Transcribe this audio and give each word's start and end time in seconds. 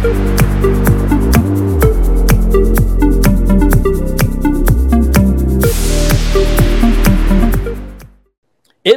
In 0.00 0.06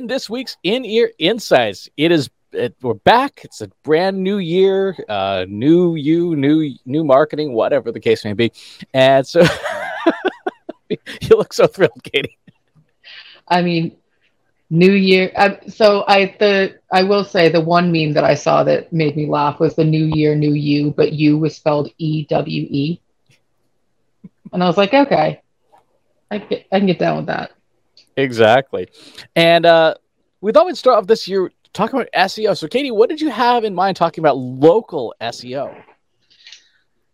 this 0.08 0.30
week's 0.30 0.56
In 0.64 0.86
Ear 0.86 1.12
Insights, 1.20 1.90
it 1.98 2.14
is 2.14 2.30
it, 2.54 2.78
we're 2.82 2.94
back. 2.94 3.42
It's 3.44 3.60
a 3.60 3.68
brand 3.84 4.24
new 4.24 4.38
year, 4.38 4.96
uh, 5.10 5.46
new 5.50 5.96
you, 5.96 6.38
new 6.38 6.74
new 6.86 7.04
marketing, 7.04 7.52
whatever 7.52 7.92
the 7.92 8.00
case 8.00 8.24
may 8.24 8.32
be. 8.32 8.54
And 8.94 9.28
so 9.28 9.44
you 10.90 10.98
look 11.32 11.52
so 11.52 11.68
thrilled, 11.68 12.02
Katie. 12.04 12.38
I 13.50 13.62
mean, 13.62 13.98
New 14.74 14.92
Year. 14.92 15.32
Uh, 15.36 15.52
so 15.68 16.04
I 16.08 16.36
the 16.40 16.80
I 16.92 17.04
will 17.04 17.24
say 17.24 17.48
the 17.48 17.62
one 17.62 17.92
meme 17.92 18.14
that 18.14 18.24
I 18.24 18.34
saw 18.34 18.64
that 18.64 18.92
made 18.92 19.16
me 19.16 19.28
laugh 19.28 19.60
was 19.60 19.76
the 19.76 19.84
New 19.84 20.06
Year, 20.06 20.34
New 20.34 20.54
You, 20.54 20.90
but 20.90 21.14
you 21.14 21.38
was 21.38 21.56
spelled 21.56 21.92
E 22.00 22.26
W 22.26 22.68
E, 22.72 23.00
and 24.52 24.64
I 24.64 24.66
was 24.66 24.76
like, 24.76 24.92
okay, 24.92 25.44
I 26.32 26.40
can, 26.40 26.58
I 26.72 26.80
can 26.80 26.88
get 26.88 26.98
down 26.98 27.18
with 27.18 27.28
that. 27.28 27.52
Exactly, 28.18 28.90
and 29.36 29.64
uh, 29.68 29.94
we 30.42 30.52
thought 30.52 30.66
we'd 30.66 30.76
start 30.76 30.98
off 30.98 31.06
this 31.06 31.28
year 31.28 31.52
talking 31.74 32.00
about 32.00 32.10
SEO. 32.16 32.58
So, 32.58 32.68
Katie, 32.68 32.90
what 32.90 33.10
did 33.10 33.22
you 33.22 33.30
have 33.30 33.66
in 33.66 33.76
mind 33.76 33.96
talking 33.96 34.24
about 34.24 34.38
local 34.38 35.14
SEO? 35.22 35.84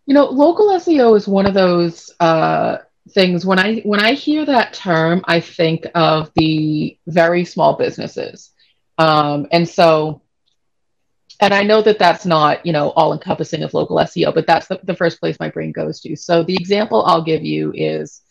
You 0.06 0.14
know, 0.14 0.24
local 0.24 0.68
SEO 0.70 1.14
is 1.14 1.28
one 1.28 1.44
of 1.44 1.52
those 1.52 2.10
uh, 2.20 2.78
things. 3.12 3.44
When 3.46 3.58
I 3.58 3.80
when 3.80 4.00
I 4.00 4.12
hear 4.12 4.44
that 4.46 4.72
term, 4.72 5.22
I 5.26 5.40
think 5.40 5.86
of 5.94 6.30
the 6.34 6.98
very 7.06 7.44
small 7.44 7.76
businesses, 7.76 8.50
um, 8.98 9.46
and 9.52 9.68
so, 9.68 10.22
and 11.40 11.54
I 11.54 11.62
know 11.62 11.82
that 11.82 11.98
that's 11.98 12.26
not 12.26 12.64
you 12.66 12.72
know 12.72 12.90
all 12.90 13.12
encompassing 13.12 13.62
of 13.62 13.74
local 13.74 13.96
SEO, 13.96 14.34
but 14.34 14.46
that's 14.46 14.68
the, 14.68 14.80
the 14.84 14.96
first 14.96 15.20
place 15.20 15.38
my 15.40 15.50
brain 15.50 15.72
goes 15.72 16.00
to. 16.00 16.16
So, 16.16 16.42
the 16.42 16.54
example 16.54 17.04
I'll 17.04 17.24
give 17.24 17.44
you 17.44 17.72
is 17.74 18.22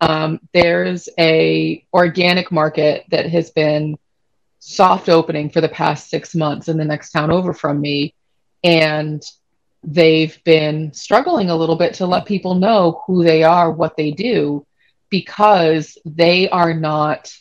um, 0.00 0.40
there's 0.52 1.08
a 1.18 1.86
organic 1.92 2.50
market 2.50 3.04
that 3.10 3.26
has 3.30 3.50
been 3.50 3.96
soft 4.58 5.10
opening 5.10 5.50
for 5.50 5.60
the 5.60 5.68
past 5.68 6.08
six 6.08 6.34
months 6.34 6.68
in 6.68 6.78
the 6.78 6.84
next 6.84 7.10
town 7.10 7.30
over 7.30 7.52
from 7.52 7.80
me. 7.80 8.14
And 8.62 9.22
they've 9.86 10.42
been 10.44 10.92
struggling 10.92 11.50
a 11.50 11.56
little 11.56 11.76
bit 11.76 11.94
to 11.94 12.06
let 12.06 12.26
people 12.26 12.54
know 12.54 13.02
who 13.06 13.22
they 13.22 13.42
are, 13.42 13.70
what 13.70 13.96
they 13.96 14.10
do, 14.10 14.66
because 15.10 15.98
they 16.04 16.48
are 16.48 16.74
not, 16.74 17.32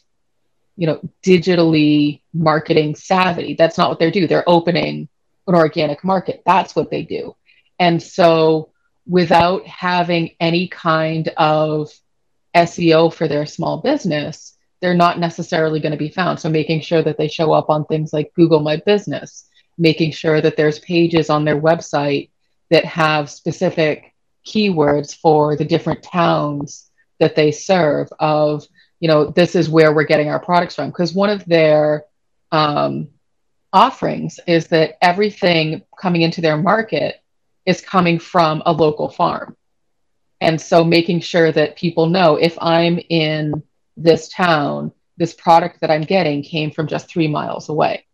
you 0.76 0.88
know, 0.88 1.00
digitally 1.24 2.22
marketing 2.34 2.96
savvy. 2.96 3.56
That's 3.56 3.78
not 3.78 3.90
what 3.90 4.00
they 4.00 4.12
do. 4.12 4.28
They're 4.28 4.48
opening 4.48 5.08
an 5.48 5.56
organic 5.56 6.04
market. 6.04 6.44
That's 6.46 6.76
what 6.76 6.92
they 6.92 7.04
do. 7.04 7.36
And 7.80 8.02
so 8.02 8.70
without 9.08 9.66
having 9.68 10.32
any 10.40 10.68
kind 10.68 11.30
of 11.38 11.92
SEO 12.56 13.14
for 13.14 13.28
their 13.28 13.46
small 13.46 13.82
business, 13.82 14.58
they're 14.82 14.94
not 14.94 15.20
necessarily 15.20 15.80
going 15.80 15.92
to 15.92 15.98
be 15.98 16.10
found. 16.10 16.40
So 16.40 16.50
making 16.50 16.82
sure 16.82 17.02
that 17.02 17.18
they 17.18 17.28
show 17.28 17.54
up 17.54 17.70
on 17.70 17.86
things 17.86 18.14
like 18.14 18.34
Google 18.36 18.60
My 18.60 18.78
Business, 18.86 19.48
making 19.78 20.12
sure 20.12 20.42
that 20.42 20.58
there's 20.58 20.80
pages 20.80 21.30
on 21.30 21.46
their 21.46 21.60
website 21.60 22.30
that 22.70 22.86
have 22.86 23.30
specific 23.30 24.14
keywords 24.46 25.16
for 25.16 25.56
the 25.56 25.66
different 25.66 26.04
towns 26.04 26.90
that 27.20 27.36
they 27.36 27.52
serve 27.52 28.10
of 28.20 28.66
you 29.00 29.08
know 29.08 29.26
this 29.26 29.56
is 29.56 29.70
where 29.70 29.94
we're 29.94 30.04
getting 30.04 30.30
our 30.30 30.40
products 30.40 30.76
from 30.76 30.90
because 30.90 31.14
one 31.14 31.30
of 31.30 31.46
their 31.46 32.04
um, 32.52 33.08
offerings 33.72 34.40
is 34.48 34.68
that 34.68 34.98
everything 35.02 35.82
coming 36.00 36.22
into 36.22 36.42
their 36.42 36.58
market 36.58 37.22
is 37.66 37.80
coming 37.80 38.20
from 38.20 38.62
a 38.66 38.74
local 38.74 39.10
farm 39.10 39.56
and 40.42 40.60
so 40.60 40.84
making 40.84 41.22
sure 41.22 41.52
that 41.52 41.78
people 41.78 42.08
know 42.08 42.36
if 42.36 42.58
i'm 42.60 43.00
in 43.10 43.64
this 43.98 44.30
town, 44.30 44.92
this 45.18 45.34
product 45.34 45.82
that 45.82 45.92
I'm 45.92 46.02
getting 46.02 46.44
came 46.44 46.72
from 46.72 46.88
just 46.88 47.10
three 47.10 47.28
miles 47.28 47.70
away. 47.70 48.06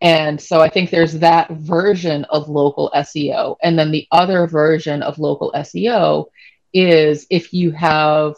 And 0.00 0.40
so 0.40 0.60
I 0.60 0.68
think 0.68 0.90
there's 0.90 1.14
that 1.14 1.50
version 1.50 2.24
of 2.24 2.48
local 2.48 2.90
SEO. 2.94 3.56
And 3.62 3.78
then 3.78 3.90
the 3.90 4.06
other 4.10 4.46
version 4.46 5.02
of 5.02 5.18
local 5.18 5.52
SEO 5.52 6.26
is 6.72 7.26
if 7.28 7.52
you 7.52 7.70
have 7.72 8.36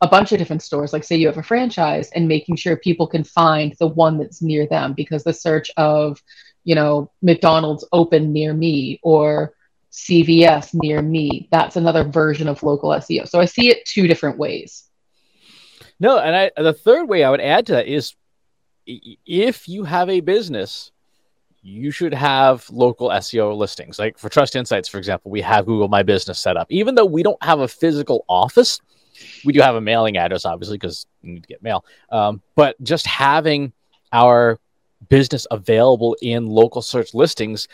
a 0.00 0.08
bunch 0.08 0.32
of 0.32 0.38
different 0.38 0.62
stores, 0.62 0.92
like 0.92 1.02
say 1.02 1.16
you 1.16 1.26
have 1.26 1.38
a 1.38 1.42
franchise, 1.42 2.10
and 2.14 2.28
making 2.28 2.56
sure 2.56 2.76
people 2.76 3.06
can 3.06 3.24
find 3.24 3.74
the 3.80 3.86
one 3.86 4.18
that's 4.18 4.42
near 4.42 4.66
them 4.66 4.92
because 4.92 5.24
the 5.24 5.32
search 5.32 5.70
of, 5.76 6.22
you 6.62 6.74
know, 6.74 7.10
McDonald's 7.22 7.86
open 7.92 8.32
near 8.32 8.52
me 8.52 9.00
or 9.02 9.54
CVS 9.90 10.74
near 10.74 11.00
me, 11.00 11.48
that's 11.50 11.76
another 11.76 12.04
version 12.04 12.48
of 12.48 12.62
local 12.62 12.90
SEO. 12.90 13.28
So 13.28 13.40
I 13.40 13.46
see 13.46 13.68
it 13.68 13.84
two 13.86 14.06
different 14.06 14.38
ways. 14.38 14.84
No, 16.00 16.18
and 16.18 16.36
I, 16.36 16.50
the 16.60 16.72
third 16.72 17.08
way 17.08 17.24
I 17.24 17.30
would 17.30 17.40
add 17.40 17.66
to 17.66 17.72
that 17.72 17.86
is 17.86 18.14
if 18.86 19.68
you 19.68 19.84
have 19.84 20.08
a 20.08 20.20
business, 20.20 20.92
you 21.62 21.90
should 21.90 22.12
have 22.12 22.68
local 22.70 23.08
SEO 23.08 23.56
listings. 23.56 23.98
Like 23.98 24.18
for 24.18 24.28
Trust 24.28 24.54
Insights, 24.54 24.88
for 24.88 24.98
example, 24.98 25.30
we 25.30 25.40
have 25.40 25.64
Google 25.64 25.88
My 25.88 26.02
Business 26.02 26.38
set 26.38 26.56
up. 26.56 26.66
Even 26.70 26.94
though 26.94 27.06
we 27.06 27.22
don't 27.22 27.42
have 27.42 27.60
a 27.60 27.68
physical 27.68 28.24
office, 28.28 28.80
we 29.44 29.52
do 29.52 29.60
have 29.60 29.74
a 29.74 29.80
mailing 29.80 30.16
address, 30.16 30.44
obviously, 30.44 30.76
because 30.76 31.06
you 31.22 31.32
need 31.32 31.42
to 31.42 31.48
get 31.48 31.62
mail. 31.62 31.84
Um, 32.10 32.42
but 32.54 32.80
just 32.82 33.06
having 33.06 33.72
our 34.12 34.60
business 35.08 35.46
available 35.50 36.16
in 36.20 36.46
local 36.46 36.82
search 36.82 37.14
listings, 37.14 37.66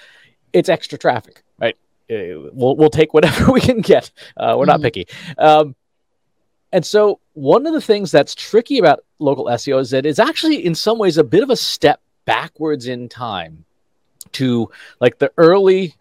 it's 0.53 0.69
extra 0.69 0.97
traffic, 0.97 1.42
right? 1.59 1.77
Uh, 2.10 2.50
we'll, 2.53 2.77
we'll 2.77 2.91
take 2.91 3.12
whatever 3.12 3.53
we 3.53 3.60
can 3.60 3.81
get. 3.81 4.10
Uh, 4.37 4.54
we're 4.56 4.66
not 4.66 4.77
mm-hmm. 4.77 4.84
picky. 4.84 5.06
Um, 5.37 5.75
and 6.72 6.84
so, 6.84 7.20
one 7.34 7.66
of 7.66 7.72
the 7.72 7.81
things 7.81 8.10
that's 8.10 8.34
tricky 8.34 8.78
about 8.78 9.00
local 9.19 9.47
SEO 9.47 9.81
is 9.81 9.91
that 9.91 10.06
it's 10.06 10.19
actually, 10.19 10.64
in 10.64 10.75
some 10.75 10.98
ways, 10.98 11.19
a 11.19 11.25
bit 11.25 11.42
of 11.42 11.50
a 11.50 11.56
step 11.56 12.00
backwards 12.25 12.86
in 12.86 13.08
time 13.08 13.64
to 14.32 14.70
like 15.00 15.19
the 15.19 15.32
early 15.36 15.94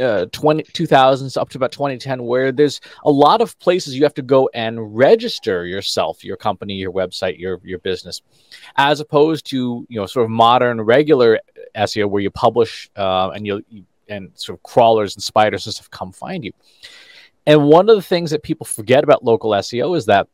uh, 0.00 0.26
20, 0.32 0.62
2000s 0.64 1.36
up 1.36 1.50
to 1.50 1.58
about 1.58 1.72
2010 1.72 2.24
where 2.24 2.52
there's 2.52 2.80
a 3.04 3.10
lot 3.10 3.40
of 3.40 3.58
places 3.58 3.94
you 3.94 4.02
have 4.02 4.14
to 4.14 4.22
go 4.22 4.48
and 4.54 4.96
register 4.96 5.66
yourself 5.66 6.24
your 6.24 6.38
company 6.38 6.74
your 6.74 6.90
website 6.90 7.38
your 7.38 7.60
your 7.62 7.78
business 7.80 8.22
as 8.76 9.00
opposed 9.00 9.44
to 9.44 9.86
you 9.90 10.00
know 10.00 10.06
sort 10.06 10.24
of 10.24 10.30
modern 10.30 10.80
regular 10.80 11.38
seo 11.76 12.08
where 12.08 12.22
you 12.22 12.30
publish 12.30 12.90
uh, 12.96 13.30
and 13.34 13.46
you 13.46 13.62
and 14.08 14.30
sort 14.34 14.58
of 14.58 14.62
crawlers 14.62 15.14
and 15.14 15.22
spiders 15.22 15.66
and 15.66 15.74
stuff 15.74 15.90
come 15.90 16.12
find 16.12 16.44
you 16.44 16.52
and 17.50 17.64
one 17.64 17.88
of 17.88 17.96
the 17.96 18.02
things 18.02 18.30
that 18.30 18.44
people 18.44 18.64
forget 18.64 19.02
about 19.02 19.24
local 19.24 19.50
SEO 19.50 19.96
is 19.96 20.06
that, 20.06 20.28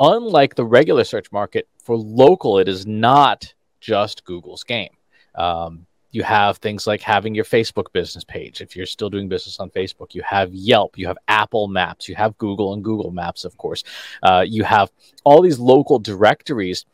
unlike 0.00 0.56
the 0.56 0.64
regular 0.64 1.04
search 1.04 1.30
market, 1.30 1.68
for 1.84 1.96
local, 1.96 2.58
it 2.58 2.66
is 2.66 2.84
not 2.84 3.54
just 3.80 4.24
Google's 4.24 4.64
game. 4.64 4.90
Um, 5.36 5.86
you 6.10 6.24
have 6.24 6.56
things 6.56 6.84
like 6.84 7.00
having 7.00 7.32
your 7.32 7.44
Facebook 7.44 7.92
business 7.92 8.24
page. 8.24 8.60
If 8.60 8.74
you're 8.74 8.86
still 8.86 9.08
doing 9.08 9.28
business 9.28 9.60
on 9.60 9.70
Facebook, 9.70 10.12
you 10.12 10.22
have 10.22 10.52
Yelp, 10.52 10.98
you 10.98 11.06
have 11.06 11.16
Apple 11.28 11.68
Maps, 11.68 12.08
you 12.08 12.16
have 12.16 12.36
Google 12.38 12.74
and 12.74 12.82
Google 12.82 13.12
Maps, 13.12 13.44
of 13.44 13.56
course. 13.56 13.84
Uh, 14.24 14.44
you 14.44 14.64
have 14.64 14.90
all 15.22 15.40
these 15.40 15.60
local 15.60 16.00
directories, 16.00 16.86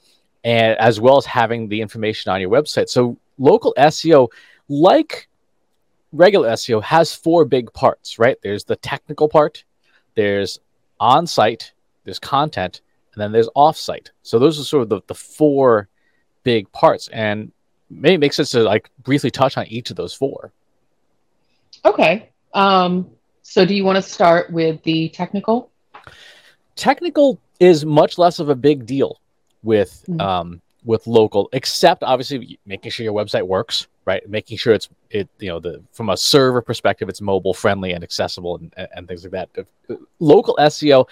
and 0.44 0.78
as 0.78 1.00
well 1.00 1.16
as 1.16 1.24
having 1.24 1.68
the 1.70 1.80
information 1.80 2.30
on 2.30 2.42
your 2.42 2.50
website. 2.50 2.90
So 2.90 3.16
local 3.38 3.72
SEO, 3.78 4.28
like 4.68 5.26
regular 6.12 6.50
SEO 6.50 6.82
has 6.82 7.14
four 7.14 7.44
big 7.44 7.72
parts, 7.72 8.18
right? 8.18 8.36
There's 8.42 8.64
the 8.64 8.76
technical 8.76 9.28
part, 9.28 9.64
there's 10.14 10.58
on 10.98 11.26
site, 11.26 11.72
there's 12.04 12.18
content, 12.18 12.80
and 13.14 13.22
then 13.22 13.32
there's 13.32 13.48
off 13.54 13.76
site. 13.76 14.10
So 14.22 14.38
those 14.38 14.60
are 14.60 14.64
sort 14.64 14.82
of 14.82 14.88
the, 14.88 15.00
the 15.06 15.14
four 15.14 15.88
big 16.42 16.70
parts. 16.72 17.08
And 17.08 17.52
maybe 17.90 18.14
it 18.14 18.18
makes 18.18 18.36
sense 18.36 18.50
to 18.50 18.62
like 18.62 18.90
briefly 19.02 19.30
touch 19.30 19.56
on 19.56 19.66
each 19.66 19.90
of 19.90 19.96
those 19.96 20.14
four. 20.14 20.52
Okay. 21.84 22.30
Um, 22.54 23.10
so 23.42 23.64
do 23.64 23.74
you 23.74 23.84
want 23.84 23.96
to 23.96 24.02
start 24.02 24.52
with 24.52 24.82
the 24.82 25.08
technical? 25.10 25.70
Technical 26.74 27.40
is 27.58 27.84
much 27.84 28.18
less 28.18 28.38
of 28.38 28.48
a 28.48 28.54
big 28.54 28.86
deal 28.86 29.20
with 29.62 30.04
mm-hmm. 30.08 30.20
um, 30.20 30.62
with 30.86 31.06
local, 31.06 31.48
except 31.52 32.02
obviously 32.02 32.58
making 32.64 32.90
sure 32.92 33.04
your 33.04 33.12
website 33.12 33.46
works, 33.46 33.88
right? 34.06 34.26
Making 34.28 34.56
sure 34.56 34.72
it's 34.72 34.88
it 35.10 35.28
you 35.38 35.48
know 35.48 35.60
the 35.60 35.82
from 35.92 36.08
a 36.08 36.16
server 36.16 36.62
perspective, 36.62 37.08
it's 37.08 37.20
mobile 37.20 37.52
friendly 37.52 37.92
and 37.92 38.02
accessible 38.02 38.56
and, 38.56 38.88
and 38.94 39.06
things 39.06 39.24
like 39.24 39.32
that. 39.32 39.48
Uh, 39.90 39.96
local 40.20 40.56
SEO 40.60 41.06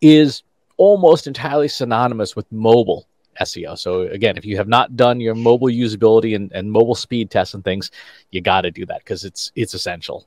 is 0.00 0.42
almost 0.78 1.26
entirely 1.26 1.68
synonymous 1.68 2.34
with 2.34 2.50
mobile 2.50 3.06
SEO. 3.42 3.78
So 3.78 4.02
again, 4.02 4.36
if 4.36 4.44
you 4.44 4.56
have 4.56 4.68
not 4.68 4.96
done 4.96 5.20
your 5.20 5.34
mobile 5.34 5.68
usability 5.68 6.34
and, 6.34 6.50
and 6.52 6.72
mobile 6.72 6.94
speed 6.94 7.30
tests 7.30 7.54
and 7.54 7.62
things, 7.62 7.90
you 8.30 8.40
got 8.40 8.62
to 8.62 8.70
do 8.70 8.86
that 8.86 9.00
because 9.00 9.24
it's 9.24 9.52
it's 9.54 9.74
essential. 9.74 10.26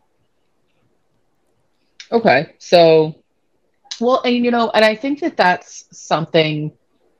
Okay, 2.11 2.55
so 2.59 3.15
well, 3.99 4.21
and 4.23 4.45
you 4.45 4.51
know, 4.51 4.69
and 4.75 4.85
I 4.85 4.95
think 4.95 5.21
that 5.21 5.37
that's 5.37 5.85
something 5.91 6.71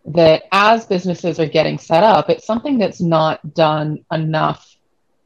that 0.06 0.44
as 0.52 0.86
businesses 0.86 1.40
are 1.40 1.48
getting 1.48 1.78
set 1.78 2.04
up, 2.04 2.30
it's 2.30 2.46
something 2.46 2.78
that's 2.78 3.02
not 3.02 3.54
done 3.54 4.04
enough 4.12 4.76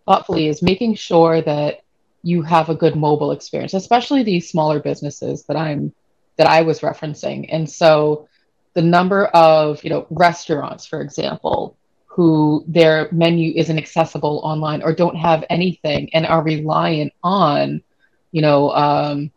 thoughtfully 0.06 0.48
is 0.48 0.62
making 0.62 0.96
sure 0.96 1.42
that 1.42 1.82
you 2.24 2.42
have 2.42 2.70
a 2.70 2.76
good 2.76 2.96
mobile 2.96 3.32
experience, 3.32 3.74
especially 3.74 4.24
these 4.24 4.50
smaller 4.50 4.80
businesses 4.80 5.44
that 5.46 5.58
I'm 5.58 5.94
that 6.38 6.48
I 6.48 6.64
was 6.64 6.82
referencing. 6.82 7.48
And 7.50 7.70
so 7.70 8.28
the 8.74 8.82
number 8.82 9.28
of, 9.28 9.84
you 9.84 9.90
know, 9.90 10.06
restaurants, 10.10 10.86
for 10.86 11.02
example, 11.02 11.78
who 12.08 12.64
their 12.68 13.10
menu 13.12 13.54
isn't 13.56 13.78
accessible 13.78 14.42
online 14.44 14.82
or 14.82 14.94
don't 14.94 15.16
have 15.16 15.46
anything 15.50 16.10
and 16.14 16.26
are 16.26 16.44
reliant 16.44 17.14
on, 17.24 17.82
you 18.32 18.42
know, 18.42 18.72
um, 18.72 19.32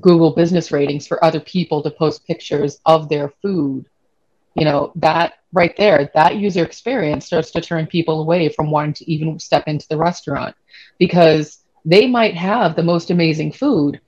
Google 0.00 0.34
business 0.34 0.72
ratings 0.72 1.06
for 1.06 1.22
other 1.24 1.40
people 1.40 1.82
to 1.82 1.90
post 1.90 2.26
pictures 2.26 2.80
of 2.86 3.08
their 3.08 3.28
food, 3.42 3.86
you 4.54 4.64
know, 4.64 4.92
that 4.96 5.34
right 5.52 5.74
there, 5.76 6.10
that 6.14 6.36
user 6.36 6.64
experience 6.64 7.26
starts 7.26 7.50
to 7.52 7.60
turn 7.60 7.86
people 7.86 8.20
away 8.20 8.48
from 8.48 8.70
wanting 8.70 8.94
to 8.94 9.10
even 9.10 9.38
step 9.38 9.64
into 9.66 9.86
the 9.88 9.96
restaurant 9.96 10.54
because 10.98 11.58
they 11.84 12.06
might 12.06 12.34
have 12.34 12.76
the 12.76 12.82
most 12.82 13.10
amazing 13.10 13.52
food, 13.52 14.00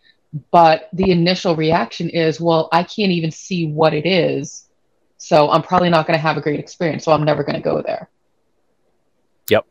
but 0.50 0.88
the 0.93 1.11
initial 1.11 1.56
reaction 1.56 2.08
is, 2.08 2.41
well, 2.41 2.69
I 2.73 2.82
can't 2.82 3.12
even 3.12 3.31
see 3.31 3.67
what 3.69 3.94
it 3.94 4.06
is. 4.06 4.69
So 5.17 5.50
I'm 5.50 5.62
probably 5.62 5.91
not 5.91 6.06
going 6.06 6.19
to 6.19 6.23
have 6.23 6.37
a 6.37 6.41
great 6.41 6.61
experience. 6.61 7.05
So 7.05 7.12
I'm 7.12 7.25
never 7.25 7.43
going 7.43 7.56
to 7.56 7.62
go 7.62 7.82
there. 7.82 8.11
Yep. 9.49 9.67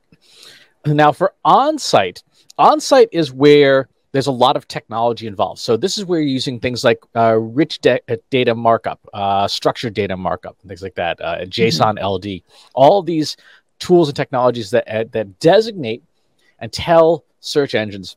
Now 0.86 1.12
for 1.12 1.34
on-site, 1.46 2.24
on-site 2.58 3.10
is 3.12 3.32
where 3.32 3.88
there's 4.14 4.28
a 4.28 4.32
lot 4.32 4.56
of 4.56 4.68
technology 4.68 5.28
involved. 5.28 5.60
So 5.60 5.76
this 5.76 5.98
is 5.98 6.06
where 6.06 6.22
you're 6.22 6.30
using 6.30 6.60
things 6.60 6.84
like 6.84 7.00
uh, 7.16 7.36
rich 7.36 7.80
de- 7.82 8.00
uh, 8.08 8.18
data 8.30 8.56
markup, 8.56 9.06
uh, 9.14 9.48
structured 9.48 9.96
data 9.96 10.16
markup, 10.16 10.56
and 10.62 10.70
things 10.70 10.84
like 10.84 10.96
that, 10.96 11.20
uh, 11.20 11.40
JSON 11.40 11.98
mm-hmm. 11.98 12.06
LD. 12.06 12.44
All 12.76 13.02
these 13.02 13.36
tools 13.80 14.08
and 14.08 14.16
technologies 14.16 14.70
that 14.70 14.88
uh, 14.88 15.04
that 15.12 15.40
designate 15.40 16.04
and 16.60 16.72
tell 16.72 17.26
search 17.42 17.76
engines 17.76 18.16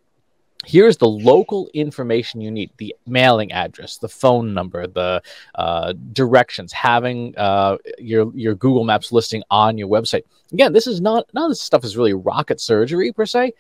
here's 0.65 0.97
the 0.97 1.09
local 1.09 1.69
information 1.75 2.41
you 2.41 2.51
need 2.51 2.71
the 2.79 2.95
mailing 3.07 3.53
address 3.53 3.99
the 3.99 4.09
phone 4.09 4.55
number 4.55 4.87
the 4.87 5.23
uh, 5.57 5.93
directions 6.13 6.73
having 6.73 7.35
uh, 7.37 7.77
your 7.99 8.31
your 8.35 8.55
google 8.55 8.85
maps 8.85 9.13
listing 9.13 9.43
on 9.51 9.77
your 9.77 9.89
website 9.89 10.23
again 10.53 10.73
this 10.73 10.87
is 10.87 11.01
not 11.01 11.27
none 11.35 11.45
of 11.45 11.51
this 11.51 11.61
stuff 11.61 11.85
is 11.85 11.97
really 11.97 12.15
rocket 12.15 12.61
surgery 12.61 13.13
per 13.13 13.27
se 13.27 13.53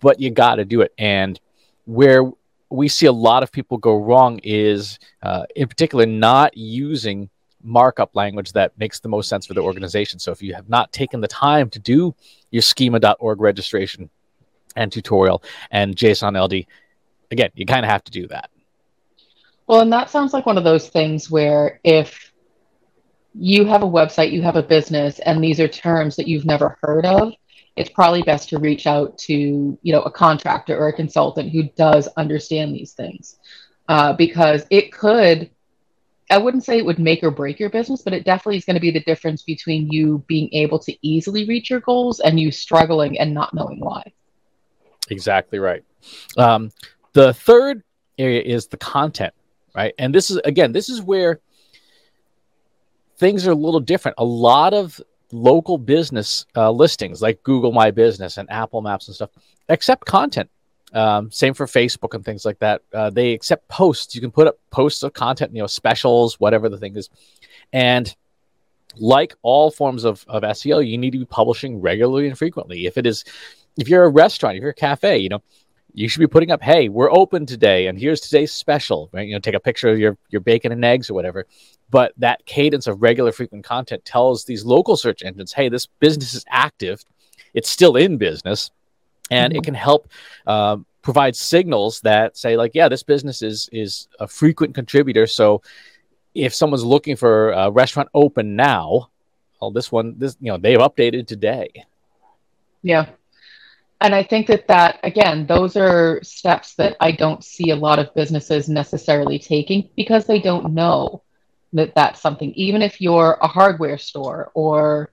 but 0.00 0.20
you 0.20 0.30
got 0.30 0.56
to 0.56 0.64
do 0.64 0.80
it 0.80 0.92
and 0.98 1.40
where 1.88 2.30
we 2.70 2.86
see 2.86 3.06
a 3.06 3.12
lot 3.12 3.42
of 3.42 3.50
people 3.50 3.78
go 3.78 3.96
wrong 3.96 4.38
is 4.44 4.98
uh, 5.22 5.44
in 5.56 5.66
particular 5.66 6.04
not 6.04 6.54
using 6.56 7.30
markup 7.62 8.14
language 8.14 8.52
that 8.52 8.76
makes 8.78 9.00
the 9.00 9.08
most 9.08 9.28
sense 9.28 9.46
for 9.46 9.54
the 9.54 9.60
organization 9.60 10.18
so 10.18 10.30
if 10.30 10.42
you 10.42 10.54
have 10.54 10.68
not 10.68 10.92
taken 10.92 11.20
the 11.20 11.26
time 11.28 11.68
to 11.70 11.78
do 11.78 12.14
your 12.50 12.62
schema.org 12.62 13.40
registration 13.40 14.10
and 14.76 14.92
tutorial 14.92 15.42
and 15.70 15.96
JSON 15.96 16.40
LD. 16.40 16.66
Again, 17.30 17.50
you 17.54 17.66
kind 17.66 17.84
of 17.84 17.90
have 17.90 18.04
to 18.04 18.12
do 18.12 18.26
that. 18.28 18.50
Well, 19.66 19.80
and 19.80 19.92
that 19.92 20.08
sounds 20.08 20.32
like 20.32 20.46
one 20.46 20.56
of 20.56 20.64
those 20.64 20.88
things 20.88 21.30
where 21.30 21.80
if 21.84 22.32
you 23.34 23.66
have 23.66 23.82
a 23.82 23.86
website, 23.86 24.32
you 24.32 24.40
have 24.42 24.56
a 24.56 24.62
business, 24.62 25.18
and 25.18 25.44
these 25.44 25.60
are 25.60 25.68
terms 25.68 26.16
that 26.16 26.26
you've 26.26 26.46
never 26.46 26.78
heard 26.80 27.04
of, 27.04 27.32
it's 27.78 27.90
probably 27.90 28.22
best 28.22 28.48
to 28.48 28.58
reach 28.58 28.86
out 28.86 29.16
to 29.18 29.34
you 29.80 29.92
know 29.92 30.02
a 30.02 30.10
contractor 30.10 30.76
or 30.76 30.88
a 30.88 30.92
consultant 30.92 31.50
who 31.50 31.64
does 31.76 32.08
understand 32.16 32.74
these 32.74 32.92
things, 32.92 33.38
uh, 33.88 34.12
because 34.12 34.66
it 34.70 34.92
could. 34.92 35.50
I 36.30 36.36
wouldn't 36.36 36.64
say 36.64 36.76
it 36.76 36.84
would 36.84 36.98
make 36.98 37.22
or 37.22 37.30
break 37.30 37.58
your 37.58 37.70
business, 37.70 38.02
but 38.02 38.12
it 38.12 38.22
definitely 38.22 38.58
is 38.58 38.66
going 38.66 38.74
to 38.74 38.80
be 38.80 38.90
the 38.90 39.02
difference 39.04 39.42
between 39.42 39.90
you 39.90 40.22
being 40.26 40.50
able 40.52 40.78
to 40.80 40.94
easily 41.00 41.46
reach 41.46 41.70
your 41.70 41.80
goals 41.80 42.20
and 42.20 42.38
you 42.38 42.50
struggling 42.50 43.18
and 43.18 43.32
not 43.32 43.54
knowing 43.54 43.80
why. 43.80 44.12
Exactly 45.08 45.58
right. 45.58 45.82
Um, 46.36 46.70
the 47.14 47.32
third 47.32 47.82
area 48.18 48.42
is 48.42 48.66
the 48.66 48.76
content, 48.76 49.32
right? 49.74 49.94
And 49.98 50.14
this 50.14 50.30
is 50.30 50.36
again, 50.44 50.72
this 50.72 50.90
is 50.90 51.00
where 51.00 51.40
things 53.16 53.46
are 53.46 53.52
a 53.52 53.54
little 53.54 53.80
different. 53.80 54.16
A 54.18 54.24
lot 54.24 54.74
of 54.74 55.00
local 55.32 55.78
business 55.78 56.46
uh, 56.56 56.70
listings, 56.70 57.20
like 57.22 57.42
Google 57.42 57.72
My 57.72 57.90
Business 57.90 58.38
and 58.38 58.50
Apple 58.50 58.82
Maps 58.82 59.08
and 59.08 59.14
stuff, 59.14 59.30
accept 59.68 60.06
content. 60.06 60.50
Um, 60.94 61.30
same 61.30 61.52
for 61.52 61.66
Facebook 61.66 62.14
and 62.14 62.24
things 62.24 62.44
like 62.44 62.58
that. 62.60 62.82
Uh, 62.94 63.10
they 63.10 63.32
accept 63.32 63.68
posts. 63.68 64.14
You 64.14 64.20
can 64.20 64.30
put 64.30 64.46
up 64.46 64.58
posts 64.70 65.02
of 65.02 65.12
content, 65.12 65.54
you 65.54 65.60
know, 65.60 65.66
specials, 65.66 66.40
whatever 66.40 66.68
the 66.68 66.78
thing 66.78 66.96
is, 66.96 67.10
and 67.72 68.14
like 68.96 69.34
all 69.42 69.70
forms 69.70 70.04
of, 70.04 70.24
of 70.28 70.42
SEO, 70.42 70.86
you 70.86 70.96
need 70.96 71.12
to 71.12 71.18
be 71.18 71.26
publishing 71.26 71.80
regularly 71.80 72.26
and 72.26 72.38
frequently. 72.38 72.86
If 72.86 72.96
it 72.96 73.06
is 73.06 73.24
if 73.78 73.88
you're 73.88 74.04
a 74.04 74.10
restaurant, 74.10 74.56
if 74.56 74.62
you're 74.62 74.70
a 74.70 74.74
cafe, 74.74 75.18
you 75.18 75.28
know, 75.28 75.42
you 75.94 76.08
should 76.08 76.20
be 76.20 76.26
putting 76.26 76.50
up, 76.50 76.62
hey, 76.62 76.88
we're 76.88 77.10
open 77.10 77.46
today, 77.46 77.86
and 77.86 77.98
here's 77.98 78.20
today's 78.20 78.52
special, 78.52 79.08
right? 79.12 79.26
You 79.26 79.34
know, 79.34 79.40
take 79.40 79.54
a 79.54 79.60
picture 79.60 79.88
of 79.88 79.98
your 79.98 80.16
your 80.28 80.40
bacon 80.40 80.72
and 80.72 80.84
eggs 80.84 81.10
or 81.10 81.14
whatever. 81.14 81.46
But 81.90 82.12
that 82.18 82.44
cadence 82.44 82.86
of 82.86 83.00
regular, 83.00 83.32
frequent 83.32 83.64
content 83.64 84.04
tells 84.04 84.44
these 84.44 84.64
local 84.64 84.96
search 84.96 85.22
engines, 85.22 85.52
hey, 85.52 85.68
this 85.68 85.86
business 85.86 86.34
is 86.34 86.44
active, 86.50 87.02
it's 87.54 87.70
still 87.70 87.96
in 87.96 88.18
business, 88.18 88.70
and 89.30 89.52
mm-hmm. 89.52 89.58
it 89.58 89.64
can 89.64 89.74
help 89.74 90.10
uh, 90.46 90.76
provide 91.00 91.34
signals 91.34 92.00
that 92.02 92.36
say, 92.36 92.56
like, 92.56 92.72
yeah, 92.74 92.88
this 92.88 93.02
business 93.02 93.42
is 93.42 93.68
is 93.72 94.08
a 94.20 94.28
frequent 94.28 94.74
contributor. 94.74 95.26
So 95.26 95.62
if 96.34 96.54
someone's 96.54 96.84
looking 96.84 97.16
for 97.16 97.52
a 97.52 97.70
restaurant 97.70 98.10
open 98.12 98.54
now, 98.54 99.10
well, 99.60 99.70
this 99.70 99.90
one, 99.90 100.14
this 100.18 100.36
you 100.40 100.52
know, 100.52 100.58
they've 100.58 100.78
updated 100.78 101.26
today. 101.26 101.68
Yeah, 102.82 103.06
and 104.00 104.14
I 104.14 104.22
think 104.22 104.46
that 104.46 104.68
that 104.68 105.00
again, 105.02 105.46
those 105.46 105.76
are 105.76 106.20
steps 106.22 106.74
that 106.76 106.96
I 107.00 107.12
don't 107.12 107.44
see 107.44 107.70
a 107.70 107.76
lot 107.76 107.98
of 107.98 108.14
businesses 108.14 108.68
necessarily 108.68 109.38
taking 109.38 109.88
because 109.96 110.26
they 110.26 110.40
don't 110.40 110.72
know 110.72 111.22
that 111.72 111.94
that's 111.94 112.20
something. 112.20 112.52
Even 112.54 112.82
if 112.82 113.00
you're 113.00 113.38
a 113.40 113.48
hardware 113.48 113.98
store 113.98 114.50
or 114.54 115.10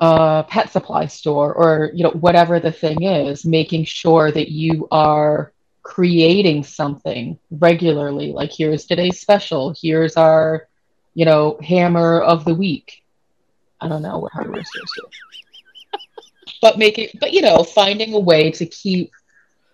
a 0.00 0.44
pet 0.48 0.70
supply 0.70 1.06
store 1.06 1.52
or 1.54 1.90
you 1.94 2.04
know 2.04 2.10
whatever 2.10 2.60
the 2.60 2.72
thing 2.72 3.02
is, 3.02 3.44
making 3.44 3.84
sure 3.84 4.30
that 4.30 4.50
you 4.50 4.86
are 4.90 5.52
creating 5.82 6.62
something 6.62 7.38
regularly. 7.50 8.32
Like 8.32 8.52
here's 8.52 8.86
today's 8.86 9.20
special. 9.20 9.74
Here's 9.80 10.16
our 10.16 10.68
you 11.14 11.24
know 11.24 11.58
hammer 11.62 12.20
of 12.20 12.44
the 12.44 12.54
week. 12.54 13.02
I 13.80 13.88
don't 13.88 14.02
know 14.02 14.18
what 14.18 14.32
hardware 14.32 14.64
stores 14.64 14.92
do 14.96 15.02
but 16.60 16.78
making 16.78 17.08
but 17.20 17.32
you 17.32 17.40
know 17.40 17.62
finding 17.62 18.14
a 18.14 18.18
way 18.18 18.50
to 18.50 18.66
keep 18.66 19.10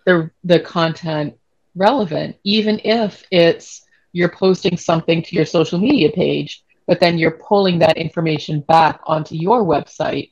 the 0.05 0.29
the 0.43 0.59
content 0.59 1.35
relevant 1.75 2.35
even 2.43 2.79
if 2.83 3.25
it's 3.31 3.85
you're 4.13 4.29
posting 4.29 4.77
something 4.77 5.21
to 5.21 5.35
your 5.35 5.45
social 5.45 5.79
media 5.79 6.11
page 6.11 6.63
but 6.87 6.99
then 6.99 7.17
you're 7.17 7.31
pulling 7.31 7.79
that 7.79 7.97
information 7.97 8.61
back 8.61 9.01
onto 9.05 9.35
your 9.35 9.63
website 9.63 10.31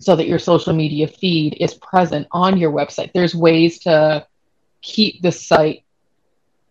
so 0.00 0.16
that 0.16 0.26
your 0.26 0.38
social 0.38 0.72
media 0.72 1.06
feed 1.06 1.56
is 1.60 1.74
present 1.74 2.26
on 2.32 2.56
your 2.56 2.72
website. 2.72 3.12
There's 3.12 3.34
ways 3.34 3.80
to 3.80 4.26
keep 4.80 5.20
the 5.20 5.30
site 5.30 5.84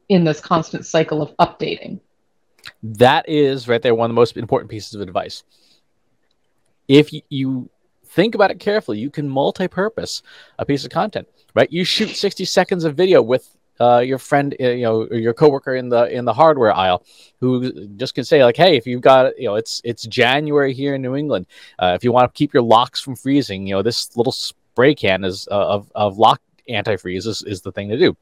in 0.09 0.23
this 0.23 0.41
constant 0.41 0.85
cycle 0.87 1.21
of 1.21 1.37
updating. 1.37 1.99
That 2.81 3.29
is 3.29 3.67
right 3.67 3.81
there 3.81 3.93
one 3.93 4.09
of 4.09 4.15
the 4.15 4.19
most 4.19 4.35
important 4.35 4.71
pieces 4.71 4.95
of 4.95 5.01
advice. 5.01 5.43
If 6.87 7.11
you 7.29 7.69
think 8.09 8.35
about 8.35 8.51
it 8.51 8.59
carefully. 8.59 8.99
You 8.99 9.09
can 9.09 9.29
multi-purpose 9.29 10.21
a 10.57 10.65
piece 10.65 10.83
of 10.83 10.91
content, 10.91 11.27
right? 11.55 11.71
You 11.71 11.83
shoot 11.83 12.09
60 12.09 12.45
seconds 12.45 12.83
of 12.83 12.95
video 12.95 13.21
with 13.21 13.55
uh, 13.79 13.99
your 13.99 14.17
friend, 14.17 14.55
uh, 14.59 14.69
you 14.69 14.83
know, 14.83 15.07
your 15.09 15.33
coworker 15.33 15.75
in 15.75 15.87
the 15.87 16.05
in 16.13 16.25
the 16.25 16.33
hardware 16.33 16.75
aisle, 16.75 17.05
who 17.39 17.87
just 17.95 18.13
can 18.13 18.25
say 18.25 18.43
like, 18.43 18.57
"Hey, 18.57 18.75
if 18.75 18.85
you've 18.85 19.01
got, 19.01 19.39
you 19.39 19.45
know, 19.45 19.55
it's 19.55 19.81
it's 19.85 20.05
January 20.05 20.73
here 20.73 20.95
in 20.95 21.01
New 21.01 21.15
England. 21.15 21.45
Uh, 21.77 21.93
if 21.95 22.03
you 22.03 22.11
want 22.11 22.33
to 22.33 22.37
keep 22.37 22.53
your 22.53 22.63
locks 22.63 22.99
from 22.99 23.15
freezing, 23.15 23.65
you 23.65 23.75
know, 23.75 23.81
this 23.81 24.15
little 24.17 24.33
spray 24.33 24.93
can 24.93 25.23
is 25.23 25.47
uh, 25.49 25.67
of 25.67 25.89
of 25.95 26.17
lock 26.17 26.41
antifreeze 26.69 27.25
is, 27.25 27.41
is 27.43 27.61
the 27.61 27.71
thing 27.71 27.87
to 27.89 27.97
do." 27.97 28.17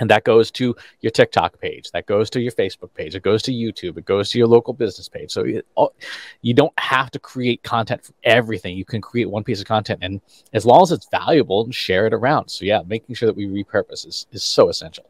And 0.00 0.10
that 0.10 0.24
goes 0.24 0.50
to 0.52 0.74
your 1.00 1.10
TikTok 1.10 1.60
page, 1.60 1.90
that 1.92 2.06
goes 2.06 2.28
to 2.30 2.40
your 2.40 2.52
Facebook 2.52 2.92
page, 2.94 3.14
it 3.14 3.22
goes 3.22 3.42
to 3.42 3.52
YouTube, 3.52 3.98
it 3.98 4.06
goes 4.06 4.30
to 4.30 4.38
your 4.38 4.48
local 4.48 4.72
business 4.72 5.08
page. 5.08 5.30
So 5.30 5.44
you, 5.44 6.54
don't 6.54 6.72
have 6.78 7.10
to 7.12 7.18
create 7.18 7.62
content 7.62 8.04
for 8.04 8.12
everything. 8.24 8.76
You 8.76 8.84
can 8.84 9.00
create 9.00 9.30
one 9.30 9.44
piece 9.44 9.60
of 9.60 9.66
content, 9.66 10.00
and 10.02 10.20
as 10.52 10.66
long 10.66 10.82
as 10.82 10.90
it's 10.90 11.06
valuable, 11.10 11.64
and 11.64 11.74
share 11.74 12.06
it 12.06 12.14
around. 12.14 12.48
So 12.48 12.64
yeah, 12.64 12.80
making 12.86 13.14
sure 13.14 13.26
that 13.26 13.36
we 13.36 13.46
repurpose 13.46 14.06
is 14.06 14.26
is 14.32 14.42
so 14.42 14.68
essential. 14.68 15.04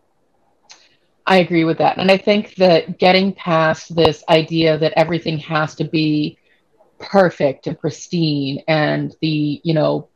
I 1.27 1.39
agree 1.39 1.65
with 1.65 1.79
that, 1.79 1.99
and 1.99 2.11
I 2.11 2.19
think 2.19 2.57
that 2.57 2.99
getting 2.99 3.33
past 3.33 3.95
this 3.95 4.25
idea 4.29 4.77
that 4.79 4.93
everything 4.97 5.39
has 5.39 5.75
to 5.77 5.85
be 5.85 6.37
perfect 6.99 7.67
and 7.69 7.79
pristine, 7.79 8.63
and 8.67 9.15
the 9.21 9.61
you 9.63 9.73
know 9.73 10.09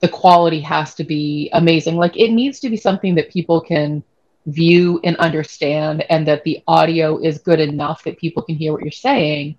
the 0.00 0.08
quality 0.08 0.60
has 0.60 0.94
to 0.94 1.04
be 1.04 1.50
amazing. 1.52 1.96
Like 1.96 2.16
it 2.16 2.30
needs 2.30 2.60
to 2.60 2.70
be 2.70 2.76
something 2.76 3.14
that 3.16 3.30
people 3.30 3.60
can 3.60 4.02
view 4.46 5.00
and 5.04 5.16
understand 5.16 6.02
and 6.10 6.26
that 6.26 6.44
the 6.44 6.62
audio 6.66 7.18
is 7.18 7.38
good 7.38 7.60
enough 7.60 8.02
that 8.04 8.18
people 8.18 8.42
can 8.42 8.54
hear 8.54 8.72
what 8.72 8.82
you're 8.82 8.90
saying 8.90 9.56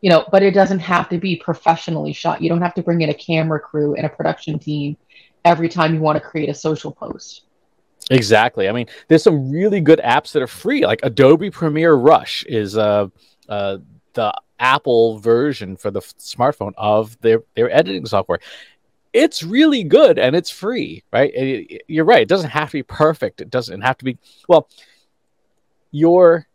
you 0.00 0.08
know 0.08 0.24
but 0.32 0.42
it 0.42 0.52
doesn't 0.52 0.78
have 0.78 1.08
to 1.08 1.18
be 1.18 1.36
professionally 1.36 2.12
shot 2.12 2.40
you 2.40 2.48
don't 2.48 2.62
have 2.62 2.74
to 2.74 2.82
bring 2.82 3.02
in 3.02 3.10
a 3.10 3.14
camera 3.14 3.60
crew 3.60 3.94
and 3.94 4.06
a 4.06 4.08
production 4.08 4.58
team 4.58 4.96
every 5.44 5.68
time 5.68 5.94
you 5.94 6.00
want 6.00 6.16
to 6.16 6.20
create 6.20 6.48
a 6.48 6.54
social 6.54 6.92
post. 6.92 7.42
Exactly. 8.10 8.68
I 8.68 8.72
mean, 8.72 8.86
there's 9.08 9.22
some 9.22 9.50
really 9.50 9.80
good 9.80 10.00
apps 10.00 10.32
that 10.32 10.42
are 10.42 10.48
free, 10.48 10.84
like 10.84 11.00
Adobe 11.02 11.50
Premiere 11.50 11.94
Rush 11.94 12.44
is 12.44 12.76
uh, 12.76 13.08
uh, 13.48 13.78
the 14.14 14.34
Apple 14.58 15.18
version 15.18 15.76
for 15.76 15.90
the 15.90 16.00
f- 16.00 16.14
smartphone 16.18 16.72
of 16.76 17.18
their 17.20 17.42
their 17.54 17.70
editing 17.70 18.04
software. 18.06 18.40
It's 19.12 19.42
really 19.42 19.84
good 19.84 20.18
and 20.18 20.34
it's 20.34 20.50
free, 20.50 21.04
right? 21.12 21.30
It, 21.34 21.82
you're 21.88 22.04
right. 22.04 22.22
It 22.22 22.28
doesn't 22.28 22.50
have 22.50 22.70
to 22.70 22.78
be 22.78 22.82
perfect. 22.82 23.40
It 23.40 23.50
doesn't 23.50 23.82
have 23.82 23.98
to 23.98 24.04
be 24.04 24.18
well. 24.48 24.68
Your 25.90 26.46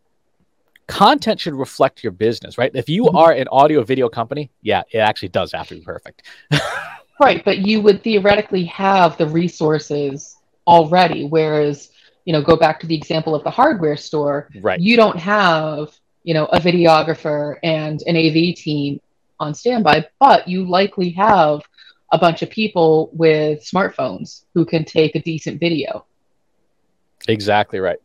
content 0.88 1.38
should 1.38 1.54
reflect 1.54 2.02
your 2.02 2.12
business, 2.12 2.58
right? 2.58 2.72
If 2.74 2.88
you 2.88 3.04
mm-hmm. 3.04 3.16
are 3.16 3.32
an 3.32 3.46
audio 3.52 3.84
video 3.84 4.08
company, 4.08 4.50
yeah, 4.62 4.82
it 4.90 4.98
actually 4.98 5.28
does 5.28 5.52
have 5.52 5.68
to 5.68 5.76
be 5.76 5.82
perfect. 5.82 6.22
right, 7.20 7.44
but 7.44 7.58
you 7.58 7.80
would 7.80 8.02
theoretically 8.02 8.64
have 8.64 9.16
the 9.18 9.26
resources 9.26 10.38
already 10.66 11.24
whereas, 11.24 11.90
you 12.26 12.32
know, 12.32 12.42
go 12.42 12.54
back 12.54 12.78
to 12.80 12.86
the 12.86 12.94
example 12.94 13.34
of 13.34 13.42
the 13.42 13.50
hardware 13.50 13.96
store, 13.96 14.48
right. 14.60 14.80
you 14.80 14.96
don't 14.96 15.18
have, 15.18 15.98
you 16.24 16.34
know, 16.34 16.44
a 16.46 16.60
videographer 16.60 17.56
and 17.62 18.02
an 18.06 18.16
AV 18.16 18.54
team 18.54 19.00
on 19.40 19.54
standby, 19.54 20.06
but 20.20 20.46
you 20.46 20.68
likely 20.68 21.10
have 21.10 21.62
a 22.10 22.18
bunch 22.18 22.42
of 22.42 22.50
people 22.50 23.10
with 23.12 23.62
smartphones 23.62 24.44
who 24.54 24.64
can 24.64 24.84
take 24.84 25.14
a 25.14 25.20
decent 25.20 25.60
video. 25.60 26.04
Exactly 27.28 27.80
right. 27.80 27.98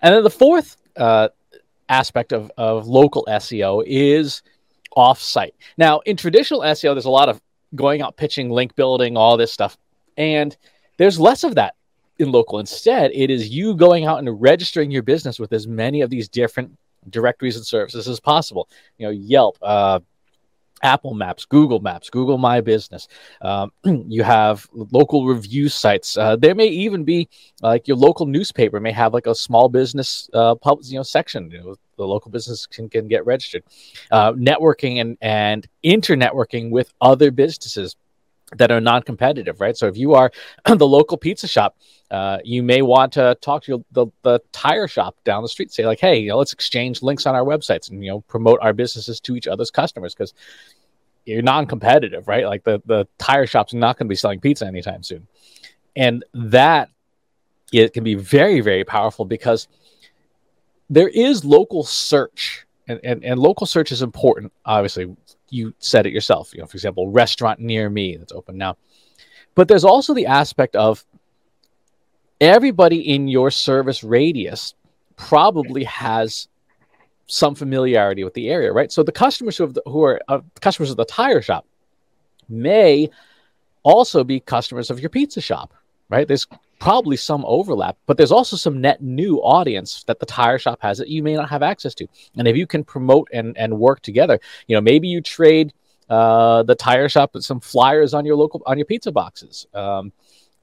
And 0.00 0.14
then 0.14 0.22
the 0.22 0.30
fourth 0.30 0.76
uh, 0.96 1.28
aspect 1.88 2.32
of, 2.32 2.50
of 2.56 2.86
local 2.86 3.24
SEO 3.28 3.84
is 3.86 4.42
offsite. 4.96 5.52
Now, 5.76 6.00
in 6.00 6.16
traditional 6.16 6.60
SEO, 6.60 6.94
there's 6.94 7.04
a 7.04 7.10
lot 7.10 7.28
of 7.28 7.40
going 7.74 8.02
out 8.02 8.16
pitching, 8.16 8.50
link 8.50 8.74
building, 8.74 9.16
all 9.16 9.36
this 9.36 9.52
stuff. 9.52 9.76
And 10.16 10.56
there's 10.98 11.18
less 11.18 11.44
of 11.44 11.54
that 11.56 11.74
in 12.18 12.30
local. 12.30 12.58
Instead, 12.58 13.10
it 13.14 13.30
is 13.30 13.48
you 13.48 13.74
going 13.74 14.06
out 14.06 14.18
and 14.18 14.40
registering 14.40 14.90
your 14.90 15.02
business 15.02 15.38
with 15.38 15.52
as 15.52 15.66
many 15.66 16.00
of 16.00 16.10
these 16.10 16.28
different 16.28 16.76
directories 17.10 17.56
and 17.56 17.66
services 17.66 18.08
as 18.08 18.20
possible. 18.20 18.68
You 18.98 19.06
know, 19.06 19.12
Yelp, 19.12 19.58
uh, 19.62 20.00
Apple 20.82 21.14
Maps, 21.14 21.44
Google 21.44 21.80
Maps, 21.80 22.10
Google 22.10 22.38
My 22.38 22.60
Business. 22.60 23.08
Um, 23.40 23.72
you 23.84 24.22
have 24.22 24.66
local 24.72 25.26
review 25.26 25.68
sites. 25.68 26.16
Uh, 26.16 26.36
there 26.36 26.54
may 26.54 26.66
even 26.66 27.04
be 27.04 27.28
like 27.62 27.88
your 27.88 27.96
local 27.96 28.26
newspaper 28.26 28.80
may 28.80 28.92
have 28.92 29.14
like 29.14 29.26
a 29.26 29.34
small 29.34 29.68
business 29.68 30.28
uh, 30.34 30.54
pub, 30.54 30.78
you 30.82 30.96
know 30.96 31.02
section. 31.02 31.50
You 31.50 31.58
know, 31.58 31.74
the 31.96 32.06
local 32.06 32.30
business 32.30 32.66
can, 32.66 32.88
can 32.88 33.08
get 33.08 33.24
registered. 33.26 33.62
Uh, 34.10 34.32
networking 34.32 35.00
and 35.00 35.16
and 35.20 35.66
internetworking 35.84 36.70
with 36.70 36.92
other 37.00 37.30
businesses 37.30 37.96
that 38.56 38.70
are 38.70 38.80
non-competitive, 38.80 39.60
right? 39.60 39.76
So 39.76 39.86
if 39.86 39.96
you 39.96 40.14
are 40.14 40.30
the 40.66 40.86
local 40.86 41.16
pizza 41.16 41.48
shop, 41.48 41.76
uh, 42.10 42.38
you 42.44 42.62
may 42.62 42.82
want 42.82 43.12
to 43.14 43.36
talk 43.40 43.62
to 43.64 43.84
the, 43.92 44.06
the 44.22 44.40
tire 44.52 44.86
shop 44.86 45.16
down 45.24 45.42
the 45.42 45.48
street. 45.48 45.72
Say 45.72 45.86
like, 45.86 46.00
hey, 46.00 46.18
you 46.18 46.28
know, 46.28 46.38
let's 46.38 46.52
exchange 46.52 47.02
links 47.02 47.26
on 47.26 47.34
our 47.34 47.44
websites 47.44 47.90
and 47.90 48.04
you 48.04 48.10
know 48.10 48.20
promote 48.22 48.58
our 48.60 48.72
businesses 48.72 49.20
to 49.20 49.36
each 49.36 49.46
other's 49.46 49.70
customers 49.70 50.14
because 50.14 50.34
you're 51.24 51.42
non-competitive, 51.42 52.28
right? 52.28 52.46
Like 52.46 52.64
the 52.64 52.82
the 52.84 53.06
tire 53.18 53.46
shop's 53.46 53.72
not 53.72 53.96
going 53.96 54.06
to 54.06 54.10
be 54.10 54.16
selling 54.16 54.40
pizza 54.40 54.66
anytime 54.66 55.02
soon, 55.02 55.26
and 55.96 56.24
that 56.34 56.90
it 57.72 57.94
can 57.94 58.04
be 58.04 58.14
very 58.14 58.60
very 58.60 58.84
powerful 58.84 59.24
because 59.24 59.68
there 60.90 61.08
is 61.08 61.42
local 61.42 61.84
search 61.84 62.66
and, 62.86 63.00
and, 63.02 63.24
and 63.24 63.40
local 63.40 63.66
search 63.66 63.92
is 63.92 64.02
important 64.02 64.52
obviously 64.66 65.16
you 65.52 65.74
said 65.78 66.06
it 66.06 66.12
yourself. 66.12 66.52
You 66.54 66.60
know, 66.60 66.66
for 66.66 66.76
example, 66.76 67.10
restaurant 67.10 67.60
near 67.60 67.88
me 67.90 68.16
that's 68.16 68.32
open 68.32 68.56
now. 68.56 68.76
But 69.54 69.68
there's 69.68 69.84
also 69.84 70.14
the 70.14 70.26
aspect 70.26 70.74
of 70.74 71.04
everybody 72.40 73.14
in 73.14 73.28
your 73.28 73.50
service 73.50 74.02
radius 74.02 74.74
probably 75.16 75.84
has 75.84 76.48
some 77.26 77.54
familiarity 77.54 78.24
with 78.24 78.34
the 78.34 78.48
area, 78.48 78.72
right? 78.72 78.90
So 78.90 79.02
the 79.02 79.12
customers 79.12 79.56
who, 79.56 79.66
the, 79.68 79.82
who 79.86 80.02
are 80.02 80.20
uh, 80.26 80.40
customers 80.60 80.90
of 80.90 80.96
the 80.96 81.04
tire 81.04 81.42
shop 81.42 81.66
may 82.48 83.10
also 83.82 84.24
be 84.24 84.40
customers 84.40 84.90
of 84.90 85.00
your 85.00 85.10
pizza 85.10 85.40
shop, 85.40 85.74
right? 86.12 86.28
There's 86.28 86.46
probably 86.78 87.16
some 87.16 87.42
overlap, 87.46 87.96
but 88.06 88.18
there's 88.18 88.30
also 88.30 88.54
some 88.54 88.82
net 88.82 89.02
new 89.02 89.38
audience 89.38 90.04
that 90.04 90.20
the 90.20 90.26
tire 90.26 90.58
shop 90.58 90.78
has 90.82 90.98
that 90.98 91.08
you 91.08 91.22
may 91.22 91.34
not 91.34 91.48
have 91.48 91.62
access 91.62 91.94
to. 91.94 92.06
And 92.36 92.46
if 92.46 92.54
you 92.54 92.66
can 92.66 92.84
promote 92.84 93.28
and, 93.32 93.56
and 93.56 93.78
work 93.78 94.00
together, 94.02 94.38
you 94.66 94.76
know, 94.76 94.82
maybe 94.82 95.08
you 95.08 95.22
trade 95.22 95.72
uh, 96.10 96.64
the 96.64 96.74
tire 96.74 97.08
shop 97.08 97.32
with 97.32 97.44
some 97.44 97.60
flyers 97.60 98.12
on 98.12 98.26
your 98.26 98.36
local 98.36 98.62
on 98.66 98.76
your 98.76 98.84
pizza 98.84 99.10
boxes. 99.10 99.66
Um, 99.72 100.12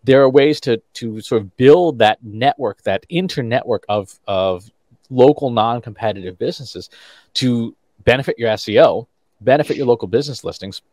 there 0.03 0.21
are 0.21 0.29
ways 0.29 0.61
to 0.61 0.77
to 0.93 1.19
sort 1.21 1.41
of 1.41 1.57
build 1.57 1.97
that 1.97 2.23
network, 2.23 2.83
that 2.83 3.05
internetwork 3.09 3.79
of 3.89 4.19
of 4.27 4.69
local 5.09 5.49
non-competitive 5.49 6.37
businesses 6.37 6.91
to 7.33 7.75
benefit 8.03 8.37
your 8.37 8.49
SEO, 8.51 9.07
benefit 9.41 9.75
your 9.77 9.87
local 9.87 10.07
business 10.07 10.43
listings, 10.43 10.83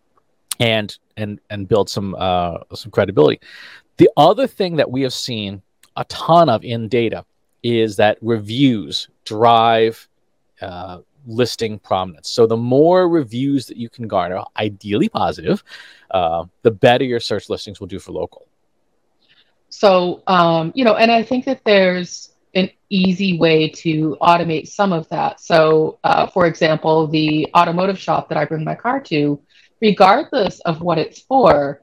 and 0.60 0.96
and 1.18 1.40
and 1.50 1.68
build 1.68 1.90
some 1.90 2.14
uh, 2.18 2.58
some 2.75 2.90
credibility. 2.90 3.40
The 3.96 4.10
other 4.16 4.46
thing 4.46 4.76
that 4.76 4.90
we 4.90 5.02
have 5.02 5.14
seen 5.14 5.62
a 5.96 6.04
ton 6.04 6.48
of 6.48 6.64
in 6.64 6.88
data 6.88 7.24
is 7.62 7.96
that 7.96 8.18
reviews 8.20 9.08
drive 9.24 10.08
uh, 10.60 10.98
listing 11.26 11.78
prominence. 11.78 12.28
So 12.30 12.46
the 12.46 12.56
more 12.56 13.08
reviews 13.08 13.66
that 13.66 13.76
you 13.76 13.88
can 13.88 14.06
garner, 14.06 14.42
ideally 14.56 15.08
positive, 15.08 15.64
uh, 16.10 16.44
the 16.62 16.70
better 16.70 17.04
your 17.04 17.20
search 17.20 17.48
listings 17.48 17.80
will 17.80 17.86
do 17.86 17.98
for 17.98 18.12
local. 18.12 18.46
So, 19.68 20.22
um, 20.26 20.72
you 20.74 20.84
know, 20.84 20.94
and 20.94 21.10
I 21.10 21.22
think 21.22 21.44
that 21.46 21.62
there's 21.64 22.34
an 22.54 22.70
easy 22.88 23.36
way 23.38 23.68
to 23.68 24.16
automate 24.22 24.68
some 24.68 24.92
of 24.92 25.08
that. 25.08 25.40
So, 25.40 25.98
uh, 26.04 26.26
for 26.28 26.46
example, 26.46 27.06
the 27.06 27.48
automotive 27.54 27.98
shop 27.98 28.28
that 28.28 28.38
I 28.38 28.44
bring 28.44 28.64
my 28.64 28.74
car 28.74 29.00
to, 29.00 29.40
regardless 29.82 30.60
of 30.60 30.80
what 30.80 30.98
it's 30.98 31.20
for, 31.20 31.82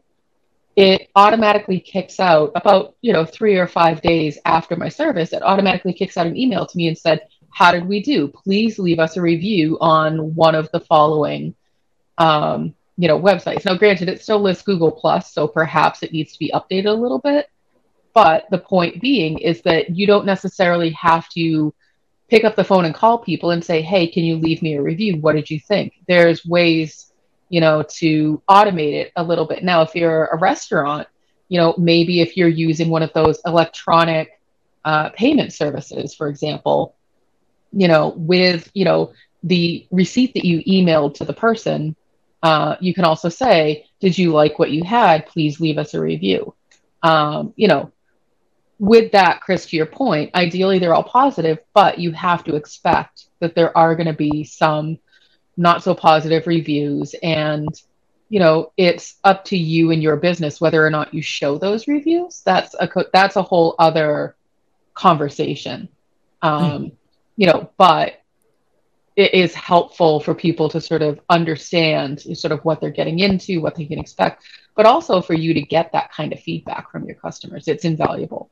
it 0.75 1.09
automatically 1.15 1.79
kicks 1.79 2.19
out 2.19 2.51
about 2.55 2.95
you 3.01 3.13
know 3.13 3.25
three 3.25 3.57
or 3.57 3.67
five 3.67 4.01
days 4.01 4.39
after 4.45 4.75
my 4.75 4.89
service 4.89 5.33
it 5.33 5.43
automatically 5.43 5.93
kicks 5.93 6.17
out 6.17 6.27
an 6.27 6.35
email 6.37 6.65
to 6.65 6.77
me 6.77 6.87
and 6.87 6.97
said 6.97 7.21
how 7.53 7.71
did 7.71 7.85
we 7.85 8.01
do? 8.01 8.27
Please 8.27 8.79
leave 8.79 8.99
us 8.99 9.15
a 9.15 9.21
review 9.21 9.77
on 9.79 10.33
one 10.35 10.55
of 10.55 10.69
the 10.71 10.79
following 10.79 11.55
um, 12.17 12.73
you 12.97 13.07
know 13.07 13.19
websites. 13.19 13.65
Now 13.65 13.75
granted 13.77 14.09
it 14.09 14.21
still 14.21 14.41
lists 14.41 14.63
google 14.63 14.91
plus 14.91 15.33
so 15.33 15.47
perhaps 15.47 16.03
it 16.03 16.11
needs 16.11 16.33
to 16.33 16.39
be 16.39 16.51
updated 16.53 16.87
a 16.87 16.93
little 16.93 17.19
bit 17.19 17.49
but 18.13 18.45
the 18.51 18.59
point 18.59 19.01
being 19.01 19.39
is 19.39 19.61
that 19.63 19.89
you 19.95 20.05
don't 20.05 20.25
necessarily 20.25 20.91
have 20.91 21.27
to 21.29 21.73
pick 22.29 22.43
up 22.43 22.55
the 22.55 22.63
phone 22.63 22.85
and 22.85 22.93
call 22.93 23.17
people 23.17 23.51
and 23.51 23.63
say 23.63 23.81
hey 23.81 24.07
can 24.07 24.23
you 24.23 24.37
leave 24.37 24.61
me 24.61 24.75
a 24.75 24.81
review? 24.81 25.17
What 25.17 25.35
did 25.35 25.49
you 25.49 25.59
think? 25.59 25.93
There's 26.07 26.45
ways 26.45 27.12
you 27.49 27.61
know, 27.61 27.83
to 27.83 28.41
automate 28.49 28.93
it 28.93 29.11
a 29.15 29.23
little 29.23 29.45
bit. 29.45 29.63
Now, 29.63 29.81
if 29.81 29.95
you're 29.95 30.25
a 30.25 30.37
restaurant, 30.37 31.07
you 31.49 31.59
know, 31.59 31.75
maybe 31.77 32.21
if 32.21 32.35
you're 32.35 32.47
using 32.47 32.89
one 32.89 33.03
of 33.03 33.13
those 33.13 33.39
electronic 33.45 34.39
uh, 34.85 35.09
payment 35.09 35.53
services, 35.53 36.15
for 36.15 36.27
example, 36.27 36.95
you 37.71 37.87
know, 37.87 38.13
with, 38.15 38.69
you 38.73 38.85
know, 38.85 39.13
the 39.43 39.85
receipt 39.91 40.33
that 40.33 40.45
you 40.45 40.63
emailed 40.63 41.15
to 41.15 41.25
the 41.25 41.33
person, 41.33 41.95
uh, 42.41 42.75
you 42.79 42.93
can 42.93 43.05
also 43.05 43.29
say, 43.29 43.85
did 43.99 44.17
you 44.17 44.31
like 44.31 44.59
what 44.59 44.71
you 44.71 44.83
had? 44.83 45.27
Please 45.27 45.59
leave 45.59 45.77
us 45.77 45.93
a 45.93 46.01
review. 46.01 46.53
Um, 47.01 47.53
you 47.55 47.67
know, 47.67 47.91
with 48.79 49.11
that, 49.11 49.41
Chris, 49.41 49.65
to 49.67 49.77
your 49.77 49.85
point, 49.85 50.31
ideally 50.35 50.79
they're 50.79 50.93
all 50.93 51.03
positive, 51.03 51.59
but 51.73 51.99
you 51.99 52.11
have 52.11 52.43
to 52.45 52.55
expect 52.55 53.27
that 53.39 53.55
there 53.55 53.75
are 53.77 53.95
going 53.95 54.07
to 54.07 54.13
be 54.13 54.43
some 54.43 54.97
not 55.57 55.83
so 55.83 55.93
positive 55.93 56.47
reviews. 56.47 57.15
And 57.21 57.69
you 58.29 58.39
know 58.39 58.71
it's 58.77 59.15
up 59.23 59.45
to 59.45 59.57
you 59.57 59.91
and 59.91 60.01
your 60.01 60.15
business 60.15 60.59
whether 60.59 60.83
or 60.83 60.89
not 60.89 61.13
you 61.13 61.21
show 61.21 61.57
those 61.57 61.87
reviews. 61.87 62.41
That's 62.45 62.73
a 62.79 62.89
that's 63.11 63.35
a 63.35 63.43
whole 63.43 63.75
other 63.77 64.35
conversation. 64.93 65.89
Um 66.41 66.61
mm. 66.63 66.91
you 67.35 67.47
know 67.47 67.69
but 67.77 68.19
it 69.15 69.35
is 69.35 69.53
helpful 69.53 70.19
for 70.19 70.33
people 70.33 70.69
to 70.69 70.81
sort 70.81 71.03
of 71.03 71.19
understand 71.29 72.21
sort 72.21 72.51
of 72.51 72.65
what 72.65 72.81
they're 72.81 72.89
getting 72.89 73.19
into 73.19 73.61
what 73.61 73.75
they 73.75 73.85
can 73.85 73.99
expect 73.99 74.43
but 74.75 74.85
also 74.85 75.21
for 75.21 75.33
you 75.33 75.53
to 75.53 75.61
get 75.61 75.91
that 75.91 76.11
kind 76.11 76.33
of 76.33 76.39
feedback 76.39 76.91
from 76.91 77.05
your 77.05 77.15
customers. 77.15 77.67
It's 77.67 77.85
invaluable. 77.85 78.49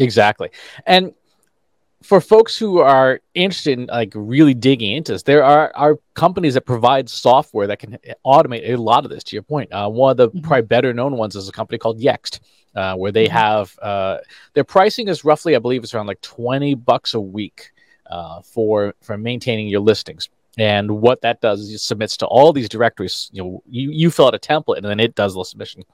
Exactly. 0.00 0.50
And 0.86 1.12
for 2.02 2.20
folks 2.20 2.56
who 2.56 2.78
are 2.78 3.20
interested 3.34 3.78
in 3.78 3.86
like 3.86 4.12
really 4.14 4.54
digging 4.54 4.92
into 4.92 5.12
this, 5.12 5.24
there 5.24 5.42
are, 5.42 5.72
are 5.74 5.98
companies 6.14 6.54
that 6.54 6.62
provide 6.62 7.08
software 7.08 7.66
that 7.66 7.80
can 7.80 7.98
automate 8.24 8.68
a 8.68 8.76
lot 8.76 9.04
of 9.04 9.10
this. 9.10 9.24
To 9.24 9.36
your 9.36 9.42
point, 9.42 9.72
uh, 9.72 9.88
one 9.88 10.12
of 10.12 10.16
the 10.16 10.28
mm-hmm. 10.28 10.40
probably 10.40 10.62
better 10.62 10.92
known 10.92 11.16
ones 11.16 11.34
is 11.34 11.48
a 11.48 11.52
company 11.52 11.78
called 11.78 12.00
Yext, 12.00 12.40
uh, 12.76 12.94
where 12.94 13.12
they 13.12 13.26
mm-hmm. 13.26 13.36
have 13.36 13.78
uh, 13.80 14.18
their 14.54 14.64
pricing 14.64 15.08
is 15.08 15.24
roughly, 15.24 15.56
I 15.56 15.58
believe, 15.58 15.82
it's 15.82 15.94
around 15.94 16.06
like 16.06 16.20
twenty 16.20 16.74
bucks 16.74 17.14
a 17.14 17.20
week 17.20 17.72
uh, 18.08 18.42
for 18.42 18.94
for 19.02 19.18
maintaining 19.18 19.66
your 19.68 19.80
listings. 19.80 20.28
And 20.56 20.90
what 20.90 21.20
that 21.20 21.40
does 21.40 21.60
is 21.60 21.72
it 21.72 21.78
submits 21.78 22.16
to 22.16 22.26
all 22.26 22.52
these 22.52 22.68
directories. 22.68 23.30
You 23.32 23.42
know, 23.44 23.62
you, 23.68 23.90
you 23.92 24.10
fill 24.10 24.26
out 24.26 24.34
a 24.34 24.40
template 24.40 24.78
and 24.78 24.86
then 24.86 24.98
it 24.98 25.14
does 25.14 25.34
the 25.34 25.44
submission. 25.44 25.84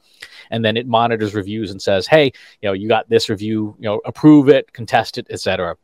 And 0.51 0.65
then 0.65 0.79
it 0.79 0.87
monitors 0.87 1.35
reviews 1.35 1.71
and 1.71 1.83
says, 1.83 2.07
hey, 2.07 2.33
you 2.63 2.71
know, 2.71 2.73
you 2.73 2.89
got 2.89 3.07
this 3.11 3.29
review, 3.29 3.77
you 3.79 3.85
know, 3.85 4.01
approve 4.07 4.49
it, 4.49 4.73
contest 4.73 5.19
it, 5.19 5.27
etc 5.29 5.77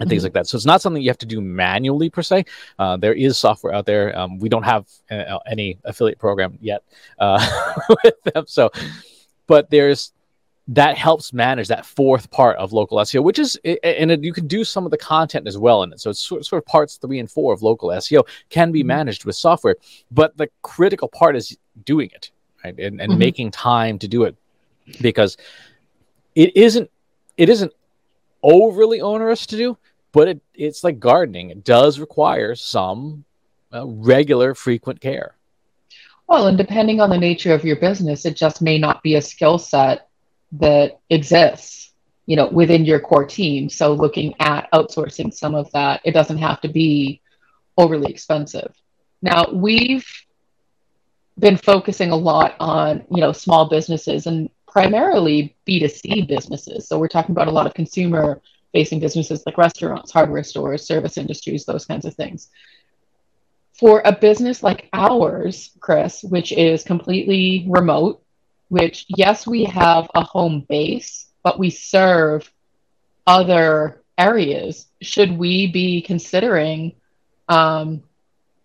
and 0.00 0.08
things 0.08 0.20
mm-hmm. 0.20 0.26
like 0.26 0.32
that. 0.34 0.46
So 0.46 0.56
it's 0.56 0.66
not 0.66 0.82
something 0.82 1.02
you 1.02 1.10
have 1.10 1.18
to 1.18 1.26
do 1.26 1.40
manually 1.40 2.10
per 2.10 2.22
se. 2.22 2.44
Uh, 2.78 2.96
there 2.96 3.14
is 3.14 3.38
software 3.38 3.74
out 3.74 3.86
there. 3.86 4.16
Um, 4.18 4.38
we 4.38 4.48
don't 4.48 4.64
have 4.64 4.86
uh, 5.10 5.38
any 5.46 5.78
affiliate 5.84 6.18
program 6.18 6.58
yet 6.60 6.82
uh, 7.18 7.74
with 8.04 8.22
them. 8.22 8.44
So, 8.46 8.70
but 9.46 9.70
there's 9.70 10.12
that 10.68 10.96
helps 10.96 11.34
manage 11.34 11.68
that 11.68 11.84
fourth 11.84 12.30
part 12.30 12.56
of 12.56 12.72
local 12.72 12.96
SEO, 12.98 13.22
which 13.22 13.38
is, 13.38 13.56
and 13.64 14.10
it, 14.10 14.24
you 14.24 14.32
can 14.32 14.46
do 14.46 14.64
some 14.64 14.86
of 14.86 14.90
the 14.90 14.96
content 14.96 15.46
as 15.46 15.58
well 15.58 15.82
in 15.82 15.92
it. 15.92 16.00
So 16.00 16.08
it's 16.08 16.20
sort, 16.20 16.44
sort 16.46 16.62
of 16.62 16.66
parts 16.66 16.96
three 16.96 17.18
and 17.18 17.30
four 17.30 17.52
of 17.52 17.62
local 17.62 17.90
SEO 17.90 18.26
can 18.48 18.72
be 18.72 18.80
mm-hmm. 18.80 18.88
managed 18.88 19.26
with 19.26 19.36
software, 19.36 19.76
but 20.10 20.34
the 20.38 20.48
critical 20.62 21.06
part 21.08 21.36
is 21.36 21.56
doing 21.84 22.08
it 22.14 22.30
right 22.64 22.78
and, 22.78 23.00
and 23.00 23.10
mm-hmm. 23.10 23.18
making 23.18 23.50
time 23.50 23.98
to 23.98 24.08
do 24.08 24.24
it 24.24 24.36
because 25.00 25.36
it 26.34 26.56
isn't 26.56 26.90
it 27.36 27.48
isn't 27.48 27.72
overly 28.44 29.00
onerous 29.00 29.46
to 29.46 29.56
do, 29.56 29.78
but 30.12 30.28
it, 30.28 30.40
it's 30.54 30.84
like 30.84 31.00
gardening. 31.00 31.50
It 31.50 31.64
does 31.64 31.98
require 31.98 32.54
some 32.54 33.24
uh, 33.72 33.86
regular, 33.86 34.54
frequent 34.54 35.00
care. 35.00 35.34
Well, 36.28 36.46
and 36.46 36.56
depending 36.56 37.00
on 37.00 37.10
the 37.10 37.18
nature 37.18 37.52
of 37.52 37.64
your 37.64 37.76
business, 37.76 38.24
it 38.24 38.36
just 38.36 38.62
may 38.62 38.78
not 38.78 39.02
be 39.02 39.16
a 39.16 39.22
skill 39.22 39.58
set 39.58 40.08
that 40.52 41.00
exists, 41.10 41.92
you 42.26 42.36
know, 42.36 42.48
within 42.48 42.84
your 42.84 43.00
core 43.00 43.26
team. 43.26 43.68
So 43.68 43.92
looking 43.92 44.34
at 44.38 44.70
outsourcing 44.72 45.34
some 45.34 45.54
of 45.54 45.70
that, 45.72 46.00
it 46.04 46.12
doesn't 46.12 46.38
have 46.38 46.60
to 46.60 46.68
be 46.68 47.20
overly 47.76 48.10
expensive. 48.10 48.72
Now, 49.20 49.50
we've 49.52 50.06
been 51.38 51.56
focusing 51.56 52.10
a 52.10 52.16
lot 52.16 52.54
on, 52.60 53.04
you 53.10 53.20
know, 53.20 53.32
small 53.32 53.68
businesses 53.68 54.26
and 54.26 54.48
primarily 54.74 55.54
B2C 55.68 56.26
businesses. 56.26 56.88
So 56.88 56.98
we're 56.98 57.06
talking 57.06 57.30
about 57.30 57.46
a 57.46 57.52
lot 57.52 57.66
of 57.66 57.74
consumer 57.74 58.42
facing 58.72 58.98
businesses 58.98 59.44
like 59.46 59.56
restaurants, 59.56 60.10
hardware 60.10 60.42
stores, 60.42 60.84
service 60.84 61.16
industries, 61.16 61.64
those 61.64 61.86
kinds 61.86 62.04
of 62.04 62.14
things. 62.14 62.48
For 63.78 64.02
a 64.04 64.10
business 64.12 64.64
like 64.64 64.88
ours, 64.92 65.70
Chris, 65.78 66.24
which 66.24 66.50
is 66.50 66.82
completely 66.82 67.66
remote, 67.68 68.20
which, 68.68 69.06
yes, 69.08 69.46
we 69.46 69.64
have 69.64 70.10
a 70.12 70.24
home 70.24 70.66
base, 70.68 71.28
but 71.44 71.56
we 71.56 71.70
serve 71.70 72.50
other 73.28 74.02
areas, 74.18 74.88
should 75.00 75.38
we 75.38 75.68
be 75.68 76.02
considering 76.02 76.94
um, 77.48 78.02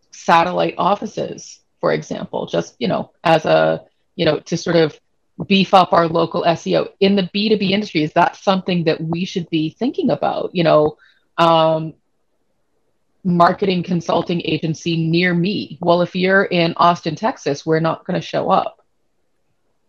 satellite 0.10 0.76
offices, 0.80 1.60
for 1.80 1.94
example, 1.94 2.48
just, 2.48 2.76
you 2.80 2.88
know, 2.88 3.12
as 3.24 3.46
a, 3.46 3.86
you 4.16 4.26
know, 4.26 4.40
to 4.40 4.58
sort 4.58 4.76
of 4.76 5.00
beef 5.48 5.74
up 5.74 5.94
our 5.94 6.08
local 6.08 6.44
SEO 6.44 6.90
in 7.00 7.16
the 7.16 7.24
B2B 7.34 7.72
industry? 7.72 8.04
Is 8.04 8.14
that 8.14 8.36
something 8.36 8.84
that 8.86 9.02
we 9.02 9.26
should 9.26 9.50
be 9.50 9.70
thinking 9.72 10.10
about? 10.10 10.52
You 10.54 10.64
know, 10.64 10.98
um, 11.38 11.94
marketing 13.24 13.84
consulting 13.84 14.42
agency 14.44 14.98
near 14.98 15.34
me. 15.34 15.78
Well, 15.82 16.02
if 16.02 16.16
you're 16.16 16.46
in 16.46 16.74
Austin, 16.78 17.16
Texas, 17.16 17.66
we're 17.66 17.80
not 17.80 18.06
going 18.06 18.20
to 18.20 18.26
show 18.26 18.50
up. 18.50 18.86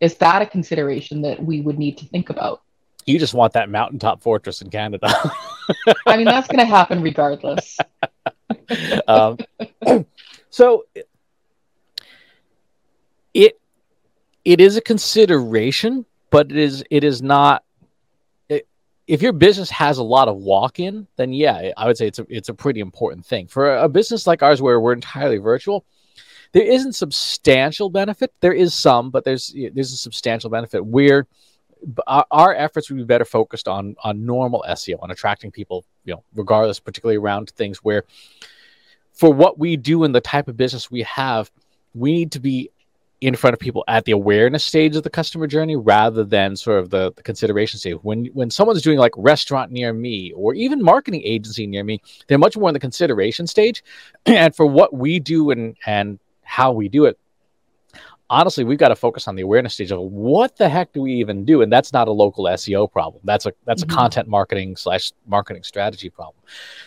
Is 0.01 0.15
that 0.17 0.43
a 0.43 0.47
consideration 0.47 1.23
that 1.23 1.43
we 1.43 1.61
would 1.61 1.79
need 1.79 1.99
to 1.99 2.07
think 2.07 2.31
about? 2.31 2.63
You 3.07 3.19
just 3.19 3.35
want 3.35 3.53
that 3.55 3.69
mountaintop 3.69 4.23
fortress 4.23 4.63
in 4.63 4.71
Canada. 4.71 5.09
I 6.07 6.17
mean, 6.17 6.27
that's 6.27 6.49
going 6.49 6.59
to 6.59 6.65
happen 6.65 7.03
regardless. 7.03 7.79
um, 9.09 9.39
so 10.51 10.85
it 13.35 13.60
it 14.45 14.61
is 14.61 14.77
a 14.77 14.81
consideration, 14.81 16.07
but 16.31 16.51
it 16.51 16.57
is 16.57 16.85
it 16.91 17.05
is 17.05 17.23
not. 17.23 17.65
If 19.07 19.23
your 19.23 19.33
business 19.33 19.71
has 19.71 19.99
a 19.99 20.05
lot 20.05 20.29
of 20.29 20.37
walk-in, 20.37 21.09
then 21.17 21.33
yeah, 21.33 21.73
I 21.77 21.87
would 21.87 21.97
say 21.97 22.07
it's 22.07 22.21
a 22.21 22.27
it's 22.29 22.49
a 22.49 22.55
pretty 22.55 22.81
important 22.81 23.27
thing 23.27 23.49
for 23.49 23.77
a 23.77 23.89
business 23.89 24.27
like 24.27 24.43
ours 24.43 24.63
where 24.63 24.79
we're 24.81 24.93
entirely 24.93 25.39
virtual. 25.39 25.85
There 26.53 26.63
isn't 26.65 26.95
substantial 26.95 27.91
benefit. 27.91 28.33
There 28.41 28.53
is 28.53 28.75
some, 28.75 29.11
but 29.11 29.25
there's 29.25 29.55
there's 29.73 29.93
a 29.93 29.97
substantial 29.97 30.51
benefit. 30.51 30.85
Where 30.85 31.27
our, 32.07 32.27
our 32.31 32.55
efforts 32.55 32.91
would 32.91 32.97
be 32.97 33.05
better 33.05 33.25
focused 33.25 33.69
on 33.69 33.97
on 34.03 34.25
normal 34.25 34.65
SEO, 34.69 35.03
on 35.03 35.11
attracting 35.11 35.51
people, 35.51 35.85
you 36.05 36.15
know, 36.15 36.23
regardless, 36.35 36.81
particularly 36.81 37.19
around 37.19 37.51
things 37.51 37.79
where, 37.79 38.05
for 39.13 39.33
what 39.33 39.59
we 39.59 39.77
do 39.77 40.05
and 40.05 40.15
the 40.15 40.21
type 40.21 40.49
of 40.49 40.57
business 40.57 40.91
we 40.91 41.03
have, 41.03 41.51
we 41.95 42.13
need 42.13 42.33
to 42.33 42.41
be 42.41 42.71
in 43.21 43.37
front 43.37 43.53
of 43.53 43.61
people 43.61 43.85
at 43.87 44.05
the 44.07 44.13
awareness 44.13 44.65
stage 44.65 44.97
of 44.97 45.03
the 45.03 45.11
customer 45.11 45.47
journey 45.47 45.77
rather 45.77 46.25
than 46.25 46.57
sort 46.57 46.79
of 46.79 46.91
the, 46.91 47.13
the, 47.17 47.23
consideration 47.23 47.79
stage. 47.79 47.97
When 48.03 48.27
when 48.27 48.51
someone's 48.51 48.83
doing 48.83 48.99
like 48.99 49.13
restaurant 49.17 49.71
near 49.71 49.93
me 49.93 50.33
or 50.33 50.55
even 50.55 50.83
marketing 50.83 51.23
agency 51.25 51.67
near 51.67 51.85
me, 51.85 52.01
they're 52.27 52.39
much 52.39 52.57
more 52.57 52.69
in 52.69 52.75
the 52.75 52.81
consideration 52.81 53.47
stage. 53.47 53.83
And 54.27 54.55
for 54.55 54.65
what 54.65 54.95
we 54.95 55.19
do 55.21 55.51
and 55.51 55.77
and 55.87 56.19
how 56.43 56.73
we 56.73 56.89
do 56.89 57.05
it, 57.05 57.19
honestly, 58.31 58.65
we've 58.65 58.79
got 58.79 58.89
to 58.89 58.97
focus 58.97 59.29
on 59.29 59.37
the 59.37 59.43
awareness 59.43 59.75
stage 59.75 59.93
of 59.93 60.01
what 60.01 60.57
the 60.57 60.69
heck 60.69 60.93
do 60.93 61.03
we 61.03 61.15
even 61.15 61.45
do? 61.45 61.63
And 61.63 61.71
that's 61.71 61.93
not 61.93 62.09
a 62.09 62.13
local 62.13 62.45
SEO 62.45 62.91
problem. 62.91 63.21
That's 63.25 63.45
a 63.45 63.53
that's 63.67 63.83
mm-hmm. 63.83 63.93
a 63.93 63.97
content 63.97 64.29
marketing 64.29 64.77
slash 64.77 65.13
marketing 65.27 65.65
strategy 65.65 66.09
problem. 66.09 66.43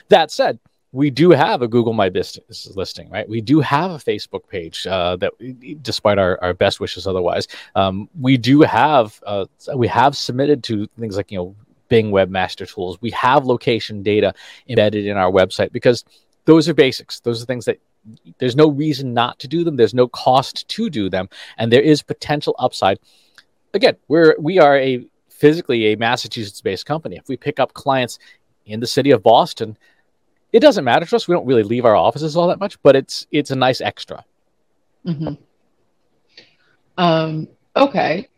That 0.09 0.31
said, 0.31 0.59
we 0.93 1.09
do 1.09 1.31
have 1.31 1.63
a 1.63 1.67
Google 1.67 1.91
My 1.91 2.07
Business 2.09 2.71
listing, 2.75 3.09
right? 3.09 3.27
We 3.27 3.41
do 3.41 3.59
have 3.61 3.91
a 3.91 3.95
Facebook 3.95 4.47
page 4.47 4.85
uh, 4.85 5.15
that, 5.17 5.33
despite 5.81 6.19
our, 6.19 6.41
our 6.41 6.53
best 6.53 6.79
wishes 6.79 7.07
otherwise, 7.07 7.47
um, 7.75 8.07
we 8.17 8.37
do 8.37 8.61
have 8.61 9.19
uh, 9.25 9.45
we 9.75 9.87
have 9.87 10.15
submitted 10.15 10.63
to 10.65 10.87
things 10.99 11.17
like 11.17 11.31
you 11.31 11.39
know 11.39 11.55
Bing 11.89 12.11
Webmaster 12.11 12.71
Tools. 12.71 12.99
We 13.01 13.09
have 13.11 13.43
location 13.45 14.03
data 14.03 14.35
embedded 14.69 15.07
in 15.07 15.17
our 15.17 15.31
website 15.31 15.71
because 15.71 16.05
those 16.45 16.69
are 16.69 16.75
basics. 16.75 17.19
Those 17.21 17.41
are 17.41 17.45
things 17.47 17.65
that 17.65 17.79
there's 18.37 18.55
no 18.55 18.69
reason 18.69 19.15
not 19.15 19.39
to 19.39 19.47
do 19.47 19.63
them. 19.63 19.75
There's 19.75 19.95
no 19.95 20.07
cost 20.07 20.67
to 20.67 20.91
do 20.91 21.09
them, 21.09 21.27
and 21.57 21.73
there 21.73 21.81
is 21.81 22.03
potential 22.03 22.55
upside. 22.59 22.99
Again, 23.73 23.97
we're 24.07 24.35
we 24.39 24.59
are 24.59 24.77
a 24.77 25.03
physically 25.29 25.87
a 25.87 25.97
Massachusetts-based 25.97 26.85
company. 26.85 27.15
If 27.15 27.27
we 27.27 27.35
pick 27.35 27.59
up 27.59 27.73
clients 27.73 28.19
in 28.67 28.79
the 28.79 28.87
city 28.87 29.09
of 29.09 29.23
Boston 29.23 29.75
it 30.53 30.59
doesn't 30.59 30.85
matter 30.85 31.05
to 31.05 31.15
us. 31.15 31.27
We 31.27 31.33
don't 31.33 31.47
really 31.47 31.63
leave 31.63 31.83
our 31.83 31.95
offices 31.95 32.37
all 32.37 32.47
that 32.47 32.59
much, 32.59 32.81
but 32.83 32.95
it's 32.95 33.25
it's 33.31 33.51
a 33.51 33.55
nice 33.55 33.81
extra. 33.81 34.23
Mm-hmm. 35.05 35.33
Um, 36.97 37.47
okay. 37.75 38.29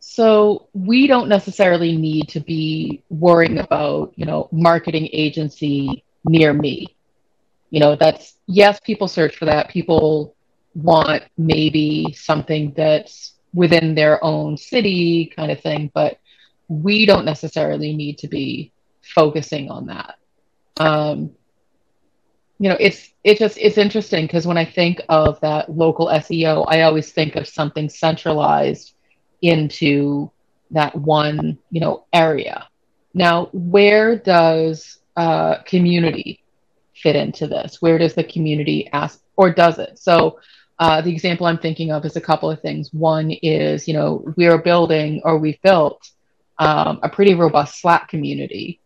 So 0.00 0.68
we 0.72 1.06
don't 1.06 1.28
necessarily 1.28 1.96
need 1.96 2.28
to 2.30 2.40
be 2.40 3.02
worrying 3.08 3.58
about, 3.58 4.12
you 4.16 4.26
know, 4.26 4.48
marketing 4.50 5.08
agency 5.12 6.04
near 6.24 6.52
me. 6.52 6.96
You 7.70 7.80
know, 7.80 7.96
that's 7.96 8.36
yes, 8.46 8.80
people 8.80 9.08
search 9.08 9.36
for 9.36 9.44
that. 9.44 9.68
People 9.68 10.34
want 10.74 11.24
maybe 11.36 12.12
something 12.16 12.72
that's 12.76 13.34
within 13.52 13.94
their 13.94 14.22
own 14.24 14.56
city 14.56 15.32
kind 15.34 15.50
of 15.50 15.60
thing, 15.60 15.90
but 15.94 16.18
we 16.68 17.06
don't 17.06 17.24
necessarily 17.24 17.94
need 17.94 18.18
to 18.18 18.28
be 18.28 18.72
focusing 19.02 19.70
on 19.70 19.86
that. 19.86 20.16
Um, 20.78 21.30
you 22.58 22.68
know, 22.68 22.76
it's 22.78 23.10
it 23.24 23.38
just 23.38 23.56
it's 23.58 23.78
interesting 23.78 24.26
because 24.26 24.46
when 24.46 24.58
I 24.58 24.64
think 24.64 25.00
of 25.08 25.40
that 25.40 25.70
local 25.70 26.08
SEO, 26.08 26.66
I 26.68 26.82
always 26.82 27.12
think 27.12 27.36
of 27.36 27.48
something 27.48 27.88
centralized 27.88 28.94
into 29.42 30.30
that 30.70 30.94
one 30.94 31.58
you 31.70 31.80
know 31.80 32.04
area. 32.12 32.68
Now, 33.14 33.46
where 33.52 34.16
does 34.16 34.98
uh, 35.16 35.62
community 35.62 36.42
fit 36.94 37.16
into 37.16 37.46
this? 37.46 37.80
Where 37.80 37.98
does 37.98 38.14
the 38.14 38.24
community 38.24 38.88
ask, 38.92 39.22
or 39.36 39.52
does 39.52 39.78
it? 39.78 39.98
So, 39.98 40.40
uh, 40.78 41.00
the 41.00 41.12
example 41.12 41.46
I'm 41.46 41.58
thinking 41.58 41.92
of 41.92 42.04
is 42.04 42.16
a 42.16 42.20
couple 42.20 42.50
of 42.50 42.60
things. 42.60 42.92
One 42.92 43.30
is, 43.30 43.88
you 43.88 43.94
know, 43.94 44.32
we 44.36 44.46
are 44.46 44.58
building 44.58 45.22
or 45.24 45.38
we've 45.38 45.60
built 45.62 46.10
um, 46.58 47.00
a 47.02 47.08
pretty 47.08 47.34
robust 47.34 47.80
Slack 47.80 48.08
community. 48.08 48.80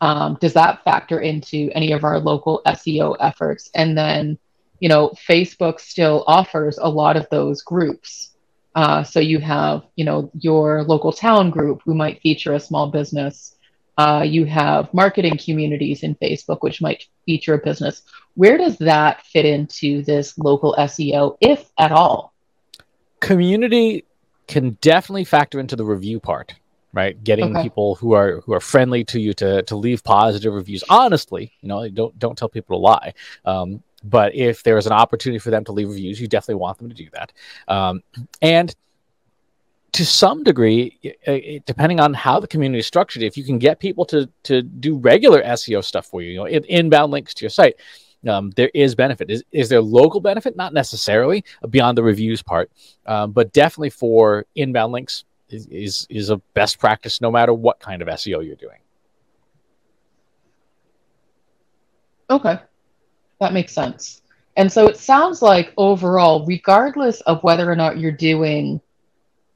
Um, 0.00 0.38
does 0.40 0.52
that 0.54 0.84
factor 0.84 1.20
into 1.20 1.70
any 1.74 1.92
of 1.92 2.04
our 2.04 2.18
local 2.18 2.62
SEO 2.66 3.16
efforts? 3.20 3.70
And 3.74 3.98
then, 3.98 4.38
you 4.80 4.88
know, 4.88 5.10
Facebook 5.28 5.80
still 5.80 6.24
offers 6.26 6.78
a 6.78 6.88
lot 6.88 7.16
of 7.16 7.28
those 7.30 7.62
groups. 7.62 8.32
Uh, 8.74 9.02
so 9.02 9.18
you 9.18 9.40
have, 9.40 9.82
you 9.96 10.04
know, 10.04 10.30
your 10.38 10.84
local 10.84 11.12
town 11.12 11.50
group 11.50 11.82
who 11.84 11.94
might 11.94 12.20
feature 12.20 12.54
a 12.54 12.60
small 12.60 12.90
business. 12.90 13.56
Uh, 13.96 14.22
you 14.24 14.44
have 14.44 14.92
marketing 14.94 15.36
communities 15.36 16.04
in 16.04 16.14
Facebook, 16.14 16.58
which 16.60 16.80
might 16.80 17.04
feature 17.26 17.54
a 17.54 17.58
business. 17.58 18.02
Where 18.34 18.56
does 18.56 18.78
that 18.78 19.26
fit 19.26 19.44
into 19.44 20.04
this 20.04 20.38
local 20.38 20.76
SEO, 20.78 21.36
if 21.40 21.68
at 21.76 21.90
all? 21.90 22.32
Community 23.18 24.04
can 24.46 24.78
definitely 24.80 25.24
factor 25.24 25.58
into 25.58 25.74
the 25.74 25.84
review 25.84 26.20
part 26.20 26.54
right? 26.92 27.22
Getting 27.22 27.56
Okay. 27.56 27.62
people 27.62 27.94
who 27.96 28.12
are 28.12 28.40
who 28.42 28.52
are 28.52 28.60
friendly 28.60 29.04
to 29.04 29.20
you 29.20 29.32
to 29.34 29.62
to 29.62 29.76
leave 29.76 30.02
positive 30.04 30.52
reviews 30.52 30.82
honestly. 30.88 31.52
You 31.60 31.68
know, 31.68 31.88
don't 31.88 32.18
don't 32.18 32.36
tell 32.38 32.48
people 32.48 32.76
to 32.76 32.80
lie. 32.82 33.14
Um, 33.44 33.82
but 34.04 34.34
if 34.34 34.62
there 34.62 34.78
is 34.78 34.86
an 34.86 34.92
opportunity 34.92 35.38
for 35.40 35.50
them 35.50 35.64
to 35.64 35.72
leave 35.72 35.88
reviews, 35.88 36.20
you 36.20 36.28
definitely 36.28 36.60
want 36.60 36.78
them 36.78 36.88
to 36.88 36.94
do 36.94 37.08
that. 37.12 37.32
Um, 37.66 38.02
and 38.40 38.74
to 39.92 40.04
some 40.04 40.44
degree, 40.44 40.98
i- 41.26 41.30
i- 41.30 41.62
depending 41.66 41.98
on 41.98 42.14
how 42.14 42.38
the 42.38 42.46
community 42.46 42.78
is 42.78 42.86
structured, 42.86 43.22
if 43.22 43.36
you 43.36 43.42
can 43.44 43.58
get 43.58 43.80
people 43.80 44.04
to 44.06 44.28
to 44.44 44.62
do 44.62 44.96
regular 44.96 45.42
SEO 45.42 45.82
stuff 45.82 46.06
for 46.06 46.22
you, 46.22 46.30
you 46.32 46.36
know, 46.38 46.44
in, 46.44 46.62
inbound 46.64 47.10
links 47.10 47.34
to 47.34 47.44
your 47.44 47.50
site, 47.50 47.74
um, 48.28 48.50
there 48.56 48.70
is 48.74 48.94
benefit. 48.94 49.30
Is, 49.30 49.42
is 49.50 49.68
there 49.68 49.80
local 49.80 50.20
benefit? 50.20 50.56
Not 50.56 50.72
necessarily 50.74 51.44
beyond 51.70 51.96
the 51.98 52.02
reviews 52.02 52.42
part, 52.42 52.70
um, 53.06 53.32
but 53.32 53.52
definitely 53.52 53.90
for 53.90 54.44
inbound 54.54 54.92
links 54.92 55.24
is, 55.50 56.06
is 56.10 56.30
a 56.30 56.36
best 56.54 56.78
practice 56.78 57.20
no 57.20 57.30
matter 57.30 57.52
what 57.52 57.80
kind 57.80 58.02
of 58.02 58.08
SEO 58.08 58.44
you're 58.44 58.56
doing. 58.56 58.78
Okay, 62.30 62.58
that 63.40 63.52
makes 63.52 63.72
sense. 63.72 64.22
And 64.56 64.70
so 64.70 64.86
it 64.88 64.96
sounds 64.96 65.40
like 65.40 65.72
overall, 65.76 66.44
regardless 66.44 67.20
of 67.22 67.42
whether 67.42 67.70
or 67.70 67.76
not 67.76 67.98
you're 67.98 68.12
doing 68.12 68.80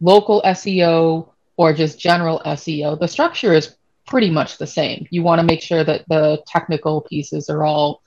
local 0.00 0.40
SEO 0.42 1.28
or 1.56 1.72
just 1.72 1.98
general 1.98 2.40
SEO, 2.46 2.98
the 2.98 3.08
structure 3.08 3.52
is 3.52 3.76
pretty 4.06 4.30
much 4.30 4.58
the 4.58 4.66
same. 4.66 5.06
You 5.10 5.22
want 5.22 5.40
to 5.40 5.46
make 5.46 5.60
sure 5.60 5.84
that 5.84 6.08
the 6.08 6.42
technical 6.46 7.02
pieces 7.02 7.50
are 7.50 7.64
all 7.64 8.02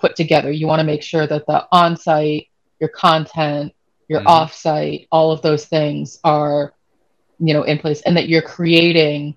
put 0.00 0.16
together. 0.16 0.50
You 0.50 0.66
want 0.66 0.80
to 0.80 0.84
make 0.84 1.02
sure 1.02 1.26
that 1.26 1.46
the 1.46 1.66
on 1.70 1.96
site, 1.96 2.48
your 2.80 2.90
content, 2.90 3.72
your 4.08 4.20
Mhm. 4.20 4.26
off 4.26 4.54
site, 4.54 5.06
all 5.12 5.30
of 5.30 5.42
those 5.42 5.66
things 5.66 6.18
are, 6.24 6.72
you 7.38 7.54
know, 7.54 7.62
in 7.62 7.78
place 7.78 8.00
and 8.02 8.16
that 8.16 8.28
you're 8.28 8.42
creating 8.42 9.36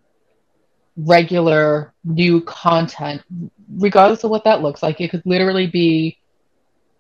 regular 0.98 1.94
new 2.04 2.42
content, 2.42 3.22
regardless 3.78 4.24
of 4.24 4.30
what 4.30 4.44
that 4.44 4.62
looks 4.62 4.84
like. 4.84 5.00
It 5.00 5.12
could 5.12 5.24
literally 5.26 5.68
be 5.68 6.18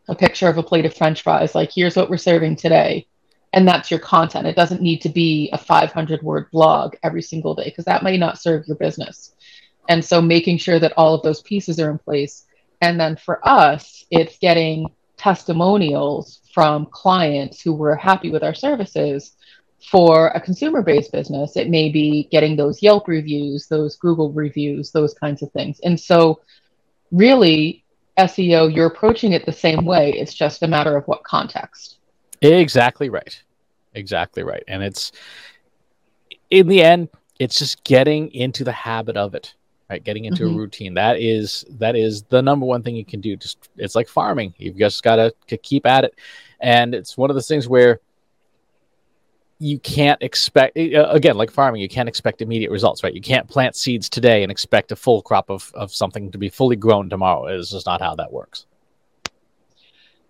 a 0.07 0.15
picture 0.15 0.49
of 0.49 0.57
a 0.57 0.63
plate 0.63 0.85
of 0.85 0.95
french 0.95 1.23
fries, 1.23 1.55
like, 1.55 1.71
here's 1.73 1.95
what 1.95 2.09
we're 2.09 2.17
serving 2.17 2.55
today. 2.55 3.07
And 3.53 3.67
that's 3.67 3.91
your 3.91 3.99
content. 3.99 4.47
It 4.47 4.55
doesn't 4.55 4.81
need 4.81 5.01
to 5.01 5.09
be 5.09 5.49
a 5.51 5.57
500 5.57 6.21
word 6.21 6.49
blog 6.51 6.95
every 7.03 7.21
single 7.21 7.53
day 7.53 7.65
because 7.65 7.85
that 7.85 8.03
may 8.03 8.17
not 8.17 8.39
serve 8.39 8.65
your 8.67 8.77
business. 8.77 9.33
And 9.89 10.03
so 10.03 10.21
making 10.21 10.57
sure 10.57 10.79
that 10.79 10.93
all 10.95 11.13
of 11.13 11.21
those 11.21 11.41
pieces 11.41 11.79
are 11.79 11.91
in 11.91 11.97
place. 11.97 12.45
And 12.81 12.99
then 12.99 13.17
for 13.17 13.45
us, 13.47 14.05
it's 14.09 14.37
getting 14.37 14.87
testimonials 15.17 16.41
from 16.53 16.87
clients 16.87 17.61
who 17.61 17.73
were 17.73 17.95
happy 17.95 18.31
with 18.31 18.43
our 18.43 18.53
services. 18.53 19.33
For 19.89 20.27
a 20.29 20.39
consumer 20.41 20.81
based 20.81 21.11
business, 21.11 21.57
it 21.57 21.69
may 21.69 21.89
be 21.89 22.27
getting 22.31 22.55
those 22.55 22.81
Yelp 22.83 23.07
reviews, 23.07 23.67
those 23.67 23.95
Google 23.95 24.31
reviews, 24.31 24.91
those 24.91 25.13
kinds 25.13 25.41
of 25.41 25.51
things. 25.51 25.79
And 25.83 25.99
so, 25.99 26.41
really, 27.11 27.83
SEO, 28.17 28.73
you're 28.73 28.85
approaching 28.85 29.31
it 29.33 29.45
the 29.45 29.51
same 29.51 29.85
way. 29.85 30.11
It's 30.13 30.33
just 30.33 30.63
a 30.63 30.67
matter 30.67 30.95
of 30.95 31.05
what 31.05 31.23
context. 31.23 31.97
Exactly 32.41 33.09
right. 33.09 33.41
Exactly 33.93 34.43
right. 34.43 34.63
And 34.67 34.83
it's 34.83 35.11
in 36.49 36.67
the 36.67 36.83
end, 36.83 37.09
it's 37.39 37.57
just 37.57 37.83
getting 37.83 38.31
into 38.33 38.63
the 38.63 38.71
habit 38.71 39.17
of 39.17 39.33
it, 39.33 39.55
right? 39.89 40.03
Getting 40.03 40.25
into 40.25 40.43
Mhm. 40.43 40.53
a 40.53 40.57
routine. 40.57 40.93
That 40.93 41.19
is 41.19 41.65
that 41.79 41.95
is 41.95 42.23
the 42.23 42.41
number 42.41 42.65
one 42.65 42.83
thing 42.83 42.95
you 42.95 43.05
can 43.05 43.21
do. 43.21 43.35
Just 43.35 43.69
it's 43.77 43.95
like 43.95 44.07
farming. 44.07 44.53
You've 44.57 44.77
just 44.77 45.01
got 45.01 45.33
to 45.47 45.57
keep 45.57 45.85
at 45.85 46.03
it. 46.03 46.13
And 46.59 46.93
it's 46.93 47.17
one 47.17 47.29
of 47.29 47.35
those 47.35 47.47
things 47.47 47.67
where 47.67 47.99
you 49.62 49.78
can't 49.80 50.21
expect 50.24 50.76
uh, 50.76 51.08
again 51.10 51.38
like 51.38 51.52
farming 51.52 51.82
you 51.82 51.88
can't 51.88 52.10
expect 52.10 52.41
immediate 52.41 52.71
results 52.71 53.04
right? 53.04 53.13
You 53.13 53.21
can't 53.21 53.47
plant 53.47 53.76
seeds 53.76 54.10
today 54.10 54.41
and 54.41 54.52
expect 54.52 54.91
a 54.91 54.95
full 54.95 55.21
crop 55.21 55.50
of, 55.50 55.71
of 55.76 55.93
something 55.93 56.32
to 56.32 56.38
be 56.38 56.50
fully 56.50 56.76
grown 56.76 57.10
tomorrow. 57.10 57.45
It's 57.45 57.69
just 57.69 57.86
not 57.86 58.02
how 58.02 58.15
that 58.15 58.32
works. 58.32 58.65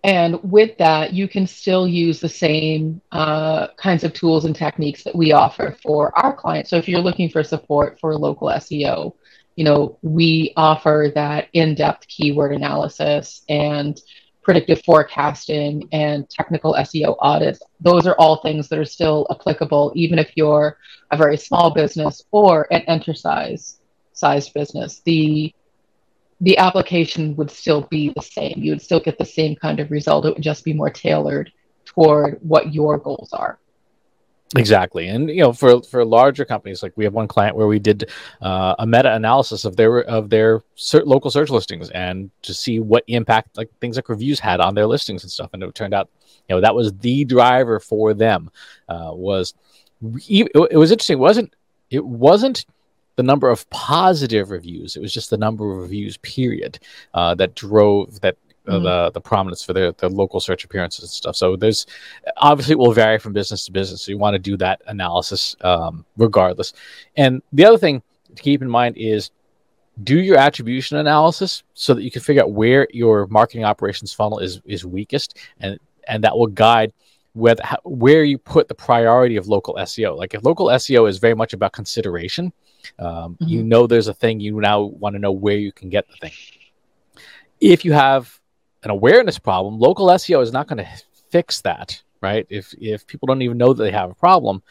And 0.04 0.42
with 0.42 0.76
that, 0.78 1.12
you 1.12 1.28
can 1.28 1.46
still 1.46 1.86
use 1.86 2.20
the 2.20 2.28
same 2.28 3.00
uh, 3.12 3.68
kinds 3.76 4.02
of 4.04 4.12
tools 4.12 4.44
and 4.44 4.54
techniques 4.54 5.04
that 5.04 5.14
we 5.14 5.32
offer 5.32 5.76
for 5.82 6.16
our 6.18 6.34
clients. 6.34 6.70
So 6.70 6.76
if 6.76 6.88
you're 6.88 7.00
looking 7.00 7.30
for 7.30 7.44
support 7.44 8.00
for 8.00 8.16
local 8.16 8.48
SEO, 8.48 9.14
you 9.54 9.64
know, 9.64 9.98
we 10.02 10.52
offer 10.56 11.12
that 11.14 11.48
in-depth 11.52 12.08
keyword 12.08 12.52
analysis 12.52 13.42
and 13.48 14.00
predictive 14.42 14.82
forecasting 14.84 15.88
and 15.92 16.28
technical 16.28 16.74
SEO 16.74 17.16
audits. 17.20 17.60
Those 17.80 18.06
are 18.06 18.16
all 18.18 18.42
things 18.42 18.68
that 18.68 18.78
are 18.78 18.84
still 18.84 19.26
applicable, 19.30 19.92
even 19.94 20.18
if 20.18 20.32
you're 20.34 20.78
a 21.10 21.16
very 21.16 21.36
small 21.36 21.72
business 21.72 22.22
or 22.30 22.66
an 22.72 22.82
enterprise 22.82 23.78
sized 24.12 24.52
business. 24.54 25.00
The 25.04 25.54
the 26.40 26.58
application 26.58 27.36
would 27.36 27.52
still 27.52 27.82
be 27.82 28.12
the 28.16 28.22
same. 28.22 28.54
You 28.56 28.72
would 28.72 28.82
still 28.82 28.98
get 28.98 29.16
the 29.16 29.24
same 29.24 29.54
kind 29.54 29.78
of 29.78 29.92
result. 29.92 30.26
It 30.26 30.34
would 30.34 30.42
just 30.42 30.64
be 30.64 30.72
more 30.72 30.90
tailored 30.90 31.52
toward 31.84 32.38
what 32.42 32.74
your 32.74 32.98
goals 32.98 33.32
are. 33.32 33.60
Exactly, 34.54 35.08
and 35.08 35.30
you 35.30 35.40
know, 35.40 35.52
for 35.54 35.82
for 35.82 36.04
larger 36.04 36.44
companies, 36.44 36.82
like 36.82 36.92
we 36.94 37.04
have 37.04 37.14
one 37.14 37.26
client 37.26 37.56
where 37.56 37.66
we 37.66 37.78
did 37.78 38.10
uh, 38.42 38.74
a 38.78 38.86
meta 38.86 39.14
analysis 39.14 39.64
of 39.64 39.76
their 39.76 40.00
of 40.00 40.28
their 40.28 40.62
local 40.92 41.30
search 41.30 41.48
listings 41.48 41.88
and 41.90 42.30
to 42.42 42.52
see 42.52 42.78
what 42.78 43.02
impact 43.06 43.56
like 43.56 43.70
things 43.80 43.96
like 43.96 44.10
reviews 44.10 44.38
had 44.38 44.60
on 44.60 44.74
their 44.74 44.86
listings 44.86 45.22
and 45.22 45.32
stuff. 45.32 45.48
And 45.54 45.62
it 45.62 45.74
turned 45.74 45.94
out, 45.94 46.10
you 46.48 46.54
know, 46.54 46.60
that 46.60 46.74
was 46.74 46.92
the 46.98 47.24
driver 47.24 47.80
for 47.80 48.12
them. 48.12 48.50
Uh, 48.90 49.12
was 49.14 49.54
it, 50.28 50.48
it 50.70 50.76
was 50.76 50.90
interesting. 50.90 51.16
It 51.16 51.20
wasn't 51.20 51.54
it 51.90 52.04
wasn't 52.04 52.66
the 53.16 53.22
number 53.22 53.48
of 53.48 53.68
positive 53.70 54.50
reviews. 54.50 54.96
It 54.96 55.00
was 55.02 55.12
just 55.12 55.30
the 55.30 55.36
number 55.36 55.70
of 55.70 55.78
reviews, 55.78 56.16
period, 56.18 56.78
uh, 57.14 57.34
that 57.36 57.54
drove 57.54 58.20
that 58.20 58.36
uh, 58.68 58.72
Mhm. 58.78 58.82
the 58.84 59.10
the 59.12 59.20
prominence 59.20 59.62
for 59.64 59.72
their, 59.72 59.92
their 59.92 60.08
local 60.10 60.40
search 60.40 60.64
appearances 60.64 61.00
and 61.04 61.10
stuff. 61.10 61.36
So 61.36 61.56
there's 61.56 61.86
obviously 62.36 62.72
it 62.72 62.78
will 62.78 62.92
vary 62.92 63.18
from 63.18 63.32
business 63.32 63.64
to 63.66 63.72
business. 63.72 64.02
So 64.02 64.12
you 64.12 64.18
want 64.18 64.34
to 64.34 64.38
do 64.38 64.56
that 64.58 64.82
analysis 64.86 65.56
um, 65.62 66.04
regardless. 66.16 66.72
And 67.16 67.42
the 67.52 67.64
other 67.64 67.78
thing 67.78 68.02
to 68.36 68.42
keep 68.42 68.62
in 68.62 68.68
mind 68.70 68.96
is 68.96 69.30
do 70.04 70.20
your 70.20 70.38
attribution 70.38 70.96
analysis 70.98 71.64
so 71.74 71.92
that 71.92 72.02
you 72.02 72.10
can 72.10 72.22
figure 72.22 72.42
out 72.42 72.52
where 72.52 72.86
your 72.92 73.26
marketing 73.26 73.64
operations 73.64 74.12
funnel 74.12 74.38
is 74.38 74.60
is 74.64 74.84
weakest, 74.86 75.36
and 75.60 75.78
and 76.08 76.22
that 76.24 76.36
will 76.36 76.46
guide 76.46 76.92
whether 77.34 77.62
where 77.84 78.24
you 78.24 78.38
put 78.38 78.68
the 78.68 78.74
priority 78.74 79.36
of 79.36 79.48
local 79.48 79.74
SEO. 79.80 80.16
Like 80.16 80.34
if 80.34 80.44
local 80.44 80.66
SEO 80.66 81.08
is 81.08 81.18
very 81.18 81.34
much 81.34 81.52
about 81.52 81.72
consideration, 81.72 82.52
um, 82.98 83.36
you 83.40 83.62
Mhm. 83.62 83.66
know 83.66 83.86
there's 83.86 84.08
a 84.08 84.14
thing 84.14 84.38
you 84.40 84.60
now 84.60 84.82
want 84.82 85.14
to 85.14 85.18
know 85.18 85.32
where 85.32 85.56
you 85.56 85.72
can 85.72 85.88
get 85.88 86.06
the 86.08 86.16
thing. 86.16 86.32
If 87.60 87.84
you 87.84 87.92
have 87.92 88.38
an 88.82 88.90
awareness 88.90 89.38
problem, 89.38 89.78
local 89.78 90.08
SEO 90.08 90.42
is 90.42 90.52
not 90.52 90.66
going 90.66 90.78
to 90.78 90.88
fix 91.30 91.60
that, 91.62 92.02
right? 92.20 92.46
If 92.50 92.74
if 92.80 93.06
people 93.06 93.26
don't 93.26 93.42
even 93.42 93.58
know 93.58 93.72
that 93.72 93.82
they 93.82 93.90
have 93.90 94.10
a 94.10 94.14
problem, 94.14 94.62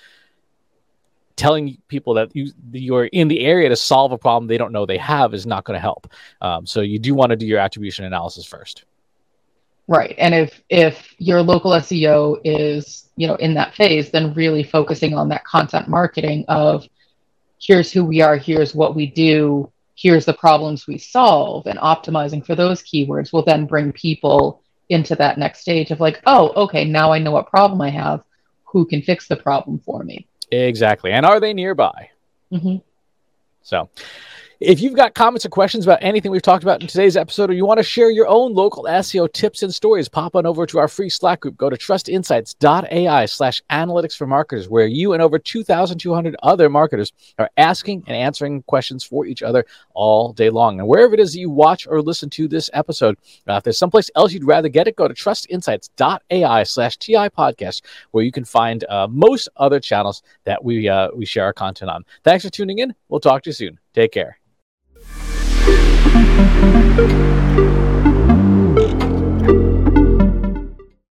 telling 1.36 1.78
people 1.88 2.14
that 2.16 2.36
you 2.36 2.52
you're 2.72 3.06
in 3.06 3.28
the 3.28 3.42
area 3.42 3.70
to 3.70 3.76
solve 3.76 4.12
a 4.12 4.18
problem 4.18 4.48
they 4.48 4.58
don't 4.58 4.72
know 4.72 4.86
they 4.86 4.98
have 4.98 5.34
is 5.34 5.46
not 5.46 5.64
going 5.64 5.76
to 5.76 5.82
help. 5.82 6.08
Um, 6.42 6.66
so 6.66 6.82
you 6.82 7.00
do 7.00 7.14
want 7.14 7.32
to 7.32 7.36
do 7.36 7.46
your 7.46 7.60
attribution 7.60 8.06
analysis 8.06 8.46
first. 8.46 8.86
Right. 9.88 10.16
And 10.18 10.34
if 10.34 10.62
if 10.70 11.16
your 11.18 11.42
local 11.42 11.72
SEO 11.72 12.40
is, 12.44 13.10
you 13.16 13.28
know, 13.28 13.36
in 13.36 13.54
that 13.56 13.76
phase, 13.76 14.12
then 14.12 14.34
really 14.34 14.64
focusing 14.64 15.16
on 15.16 15.30
that 15.30 15.44
content 15.44 15.88
marketing 15.88 16.46
of 16.48 16.88
here's 17.60 17.92
who 17.92 18.06
we 18.06 18.22
are, 18.22 18.38
here's 18.38 18.74
what 18.74 18.96
we 18.96 19.08
do, 19.08 19.72
here's 20.02 20.26
the 20.26 20.34
problems 20.34 20.88
we 20.88 20.98
solve, 20.98 21.68
and 21.68 21.78
optimizing 21.80 22.46
for 22.46 22.56
those 22.56 22.82
keywords 22.82 23.32
will 23.32 23.44
then 23.44 23.66
bring 23.66 23.92
people 23.92 24.64
into 24.90 25.16
that 25.16 25.38
next 25.38 25.62
stage 25.62 25.92
of 25.92 26.00
like, 26.00 26.22
oh, 26.26 26.50
okay, 26.64 26.86
now 26.86 27.12
I 27.12 27.20
know 27.20 27.32
what 27.32 27.48
problem 27.48 27.82
I 27.82 27.90
have. 27.90 28.24
Who 28.66 28.86
can 28.86 29.02
fix 29.02 29.28
the 29.28 29.36
problem 29.36 29.80
for 29.80 30.04
me? 30.04 30.28
Exactly. 30.52 31.12
And 31.12 31.26
are 31.26 31.40
they 31.40 31.54
nearby? 31.54 32.10
hmm 32.52 32.78
So, 33.62 33.90
if 34.62 34.80
you've 34.80 34.94
got 34.94 35.16
comments 35.16 35.44
or 35.44 35.50
questions 35.50 35.88
about 35.88 35.98
anything 36.04 36.32
we've 36.32 36.44
talked 36.44 36.62
about 36.64 36.82
in 36.82 36.88
today's 36.88 37.18
episode, 37.18 37.50
or 37.50 37.54
you 37.54 37.66
want 37.66 37.80
to 37.80 37.84
share 37.84 38.12
your 38.12 38.28
own 38.28 38.54
local 38.54 38.84
SEO 38.84 39.32
tips 39.34 39.64
and 39.64 39.74
stories, 39.74 40.08
pop 40.08 40.36
on 40.36 40.46
over 40.46 40.68
to 40.68 40.78
our 40.78 40.88
free 40.88 41.10
Slack 41.10 41.40
group. 41.40 41.58
Go 41.58 41.68
to 41.68 41.76
trustinsights.ai 41.76 43.26
slash 43.26 43.60
analytics 43.72 44.16
for 44.16 44.28
marketers, 44.28 44.70
where 44.70 44.86
you 44.86 45.14
and 45.14 45.22
over 45.22 45.40
2,200 45.40 46.36
other 46.44 46.70
marketers 46.70 47.12
are 47.40 47.50
asking 47.58 48.04
and 48.06 48.16
answering 48.16 48.62
questions 48.64 49.04
for 49.04 49.26
each 49.26 49.42
other 49.42 49.66
all 49.96 50.32
day 50.32 50.52
long. 50.52 50.80
And 50.80 50.88
wherever 50.88 51.16
it 51.16 51.20
is 51.20 51.34
that 51.34 51.40
you 51.40 51.50
watch 51.50 51.88
or 51.88 52.00
listen 52.00 52.30
to 52.30 52.48
this 52.48 52.70
episode, 52.72 53.18
uh, 53.50 53.54
if 53.54 53.64
there's 53.64 53.80
someplace 53.80 54.12
else 54.16 54.32
you'd 54.32 54.44
rather 54.44 54.70
get 54.70 54.88
it, 54.88 54.96
go 54.96 55.08
to 55.08 55.14
trustinsights.ai 55.16 56.64
slash 56.64 56.98
TI 56.98 57.30
podcast, 57.30 57.82
where 58.12 58.24
you 58.24 58.32
can 58.32 58.46
find 58.46 58.84
uh, 58.90 59.08
most 59.10 59.50
other 59.58 59.80
channels 59.80 60.22
that 60.44 60.64
we, 60.64 60.88
uh, 60.88 61.10
we 61.16 61.26
share 61.26 61.46
our 61.46 61.54
content 61.54 61.90
on. 61.90 62.06
Thanks 62.24 62.46
for 62.46 62.52
tuning 62.52 62.78
in. 62.78 62.94
We'll 63.10 63.20
talk 63.20 63.42
to 63.44 63.50
you 63.50 63.54
soon. 63.54 63.80
Take 63.96 64.12
care. 64.12 64.38
Thank 67.02 67.36
you. 67.36 67.41